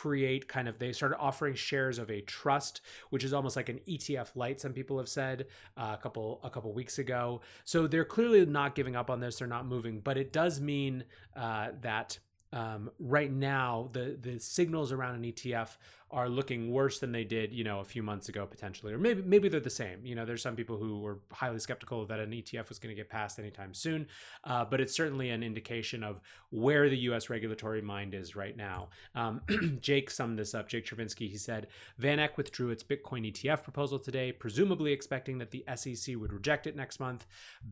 create 0.00 0.48
kind 0.48 0.66
of 0.68 0.78
they 0.78 0.92
started 0.92 1.16
offering 1.18 1.54
shares 1.54 1.98
of 1.98 2.10
a 2.10 2.20
trust 2.22 2.80
which 3.10 3.24
is 3.24 3.32
almost 3.32 3.56
like 3.56 3.68
an 3.68 3.80
ETF 3.86 4.34
light 4.34 4.60
some 4.60 4.72
people 4.72 4.96
have 4.98 5.08
said 5.08 5.46
uh, 5.76 5.96
a 5.98 6.02
couple 6.02 6.40
a 6.42 6.50
couple 6.50 6.72
weeks 6.72 6.98
ago. 6.98 7.40
So 7.64 7.86
they're 7.86 8.04
clearly 8.04 8.44
not 8.46 8.74
giving 8.74 8.96
up 8.96 9.10
on 9.10 9.20
this. 9.20 9.38
They're 9.38 9.48
not 9.48 9.66
moving. 9.66 10.00
But 10.00 10.16
it 10.16 10.32
does 10.32 10.60
mean 10.60 11.04
uh, 11.36 11.68
that 11.82 12.18
um, 12.52 12.90
right 12.98 13.30
now 13.30 13.90
the 13.92 14.18
the 14.20 14.38
signals 14.38 14.92
around 14.92 15.16
an 15.16 15.22
ETF 15.22 15.76
are 16.12 16.28
looking 16.28 16.72
worse 16.72 16.98
than 16.98 17.12
they 17.12 17.24
did, 17.24 17.52
you 17.52 17.62
know, 17.62 17.80
a 17.80 17.84
few 17.84 18.02
months 18.02 18.28
ago 18.28 18.46
potentially, 18.46 18.92
or 18.92 18.98
maybe 18.98 19.22
maybe 19.22 19.48
they're 19.48 19.60
the 19.60 19.70
same. 19.70 20.04
You 20.04 20.14
know, 20.14 20.24
there's 20.24 20.42
some 20.42 20.56
people 20.56 20.76
who 20.76 21.00
were 21.00 21.18
highly 21.32 21.58
skeptical 21.58 22.04
that 22.06 22.18
an 22.18 22.30
ETF 22.30 22.68
was 22.68 22.78
going 22.78 22.94
to 22.94 23.00
get 23.00 23.08
passed 23.08 23.38
anytime 23.38 23.74
soon, 23.74 24.06
uh, 24.44 24.64
but 24.64 24.80
it's 24.80 24.94
certainly 24.94 25.30
an 25.30 25.42
indication 25.42 26.02
of 26.02 26.20
where 26.50 26.88
the 26.88 26.98
U.S. 26.98 27.30
regulatory 27.30 27.80
mind 27.80 28.14
is 28.14 28.34
right 28.34 28.56
now. 28.56 28.88
Um, 29.14 29.40
Jake 29.80 30.10
summed 30.10 30.38
this 30.38 30.54
up. 30.54 30.68
Jake 30.68 30.84
Chervinsky, 30.84 31.30
he 31.30 31.36
said, 31.36 31.68
VanEck 32.00 32.36
withdrew 32.36 32.70
its 32.70 32.82
Bitcoin 32.82 33.30
ETF 33.30 33.62
proposal 33.62 33.98
today, 33.98 34.32
presumably 34.32 34.92
expecting 34.92 35.38
that 35.38 35.52
the 35.52 35.64
SEC 35.76 36.16
would 36.16 36.32
reject 36.32 36.66
it 36.66 36.74
next 36.74 36.98
month. 36.98 37.26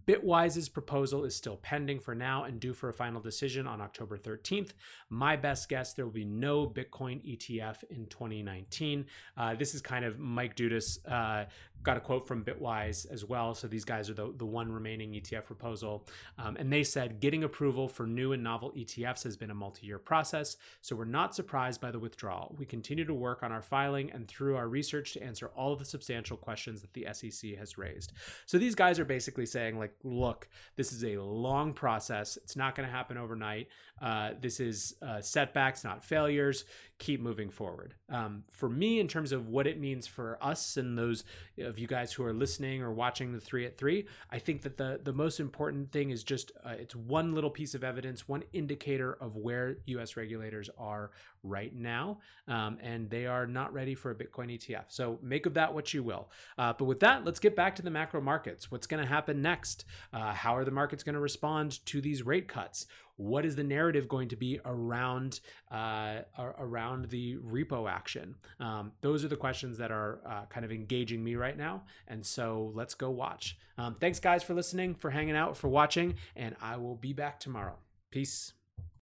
Bitwise's 0.07 0.68
proposal 0.68 1.24
is 1.24 1.35
still 1.35 1.57
pending 1.57 1.98
for 1.98 2.14
now 2.14 2.44
and 2.44 2.61
due 2.61 2.72
for 2.72 2.88
a 2.88 2.94
final 2.94 3.20
decision 3.20 3.66
on 3.66 3.81
October 3.81 4.16
13th. 4.16 4.70
My 5.11 5.35
best 5.35 5.68
guess 5.68 5.92
there 5.92 6.05
will 6.05 6.12
be 6.12 6.24
no 6.24 6.66
Bitcoin 6.66 7.20
ETF 7.27 7.83
in 7.90 8.07
2019. 8.29 9.07
Uh, 9.37 9.55
this 9.55 9.75
is 9.75 9.81
kind 9.81 10.05
of 10.05 10.19
Mike 10.19 10.57
Dudas 10.57 10.99
uh, 11.11 11.47
got 11.83 11.97
a 11.97 12.01
quote 12.01 12.27
from 12.27 12.45
Bitwise 12.45 13.11
as 13.11 13.25
well. 13.25 13.55
So 13.55 13.69
these 13.69 13.85
guys 13.85 14.11
are 14.11 14.14
the, 14.14 14.33
the 14.37 14.47
one 14.47 14.71
remaining 14.71 15.12
ETF 15.12 15.45
proposal. 15.45 16.07
Um, 16.38 16.57
and 16.57 16.73
they 16.73 16.83
said 16.83 17.21
getting 17.21 17.45
approval 17.45 17.88
for 17.88 18.07
new 18.07 18.33
and 18.33 18.43
novel 18.43 18.73
ETFs 18.77 19.25
has 19.25 19.37
been 19.37 19.51
a 19.51 19.55
multi 19.55 19.87
year 19.87 19.99
process. 19.99 20.57
So 20.81 20.97
we're 20.97 21.05
not 21.05 21.35
surprised 21.35 21.81
by 21.81 21.91
the 21.91 21.99
withdrawal. 21.99 22.55
We 22.59 22.67
continue 22.67 23.05
to 23.05 23.14
work 23.14 23.43
on 23.43 23.53
our 23.53 23.62
filing 23.62 24.11
and 24.11 24.27
through 24.29 24.57
our 24.57 24.69
research 24.69 25.12
to 25.14 25.23
answer 25.23 25.51
all 25.57 25.73
of 25.73 25.79
the 25.79 25.85
substantial 25.85 26.37
questions 26.37 26.83
that 26.83 26.93
the 26.95 27.07
SEC 27.12 27.57
has 27.57 27.79
raised. 27.79 28.12
So 28.47 28.59
these 28.59 28.75
guys 28.75 28.99
are 28.99 29.05
basically 29.05 29.47
saying, 29.47 29.79
like, 29.79 29.95
look, 30.03 30.49
this 30.77 30.93
is 30.93 31.05
a 31.05 31.19
long 31.19 31.73
process. 31.73 32.37
It's 32.37 32.57
not 32.57 32.75
going 32.75 32.88
to 32.88 32.95
happen 32.95 33.17
overnight. 33.17 33.69
Uh, 34.01 34.31
this 34.41 34.61
is 34.61 34.95
uh, 35.03 35.21
setbacks, 35.21 35.85
not 35.85 36.05
failures. 36.05 36.64
Keep 36.99 37.21
moving 37.21 37.51
forward. 37.51 37.95
Um, 38.09 38.45
for 38.51 38.69
me, 38.69 39.01
in 39.01 39.09
terms 39.09 39.33
of 39.33 39.49
what 39.49 39.67
it 39.67 39.79
means 39.79 40.07
for 40.07 40.38
us 40.41 40.77
and 40.77 40.97
those 40.99 41.25
of 41.69 41.79
you 41.79 41.87
guys 41.87 42.13
who 42.13 42.25
are 42.25 42.33
listening 42.33 42.83
or 42.83 42.93
watching 42.93 43.33
the 43.33 43.41
three 43.41 43.67
at 43.67 43.77
three, 43.79 44.07
I 44.31 44.39
think 44.39 44.63
that 44.63 44.77
the 44.77 45.01
the 45.03 45.13
most 45.13 45.39
important 45.39 45.93
thing 45.93 46.11
is 46.11 46.25
just 46.25 46.51
uh, 46.65 46.71
it's 46.71 46.97
one 46.97 47.35
little 47.35 47.51
piece 47.51 47.75
of 47.75 47.85
evidence, 47.85 48.27
one 48.27 48.43
indicator 48.53 49.17
of 49.21 49.37
where 49.37 49.77
U.S. 49.87 50.17
regulators 50.17 50.71
are 50.79 51.11
right 51.43 51.75
now, 51.75 52.19
um, 52.49 52.79
and 52.83 53.09
they 53.09 53.27
are 53.27 53.47
not 53.47 53.73
ready 53.73 53.95
for 53.95 54.11
a 54.11 54.15
Bitcoin 54.15 54.53
ETF. 54.53 54.85
So 54.89 55.19
make 55.23 55.47
of 55.47 55.55
that 55.55 55.73
what 55.73 55.95
you 55.95 56.03
will. 56.03 56.31
Uh, 56.57 56.73
but 56.73 56.87
with 56.87 57.01
that, 57.01 57.25
let's 57.25 57.39
get 57.39 57.55
back 57.55 57.77
to 57.77 57.83
the 57.83 57.91
macro 57.91 58.21
markets. 58.21 58.71
What's 58.71 58.87
going 58.87 59.03
to 59.03 59.09
happen 59.09 59.43
next? 59.43 59.85
Uh, 60.13 60.33
how 60.33 60.57
are 60.57 60.65
the 60.65 60.71
markets 60.71 61.03
going 61.03 61.15
to 61.15 61.21
respond 61.21 61.85
to 61.87 62.01
these 62.01 62.23
rate 62.25 62.49
cuts? 62.49 62.87
What 63.19 63.45
is 63.45 63.55
the 63.57 63.65
narrative 63.65 64.09
going 64.09 64.29
to 64.29 64.37
be 64.37 64.59
around 64.65 65.41
uh, 65.71 66.21
around 66.59 67.11
the 67.11 67.37
repo 67.37 67.91
action? 67.91 68.35
Um, 68.59 68.93
those 69.03 69.25
are 69.25 69.29
the 69.29 69.37
questions 69.37 69.77
that 69.79 69.91
are 69.91 70.21
uh, 70.25 70.47
kind 70.49 70.65
of 70.65 70.73
engaging 70.73 71.23
me 71.23 71.35
right 71.35 71.57
now, 71.57 71.83
and 72.07 72.25
so 72.25 72.73
let's 72.75 72.95
go 72.95 73.11
watch. 73.11 73.59
Um, 73.77 73.97
thanks, 74.01 74.19
guys, 74.19 74.43
for 74.43 74.55
listening, 74.55 74.95
for 74.95 75.11
hanging 75.11 75.37
out, 75.37 75.57
for 75.57 75.69
watching, 75.69 76.15
and 76.35 76.57
I 76.63 76.77
will 76.77 76.97
be 76.97 77.13
back 77.13 77.39
tomorrow. 77.39 77.77
Peace. 78.11 78.55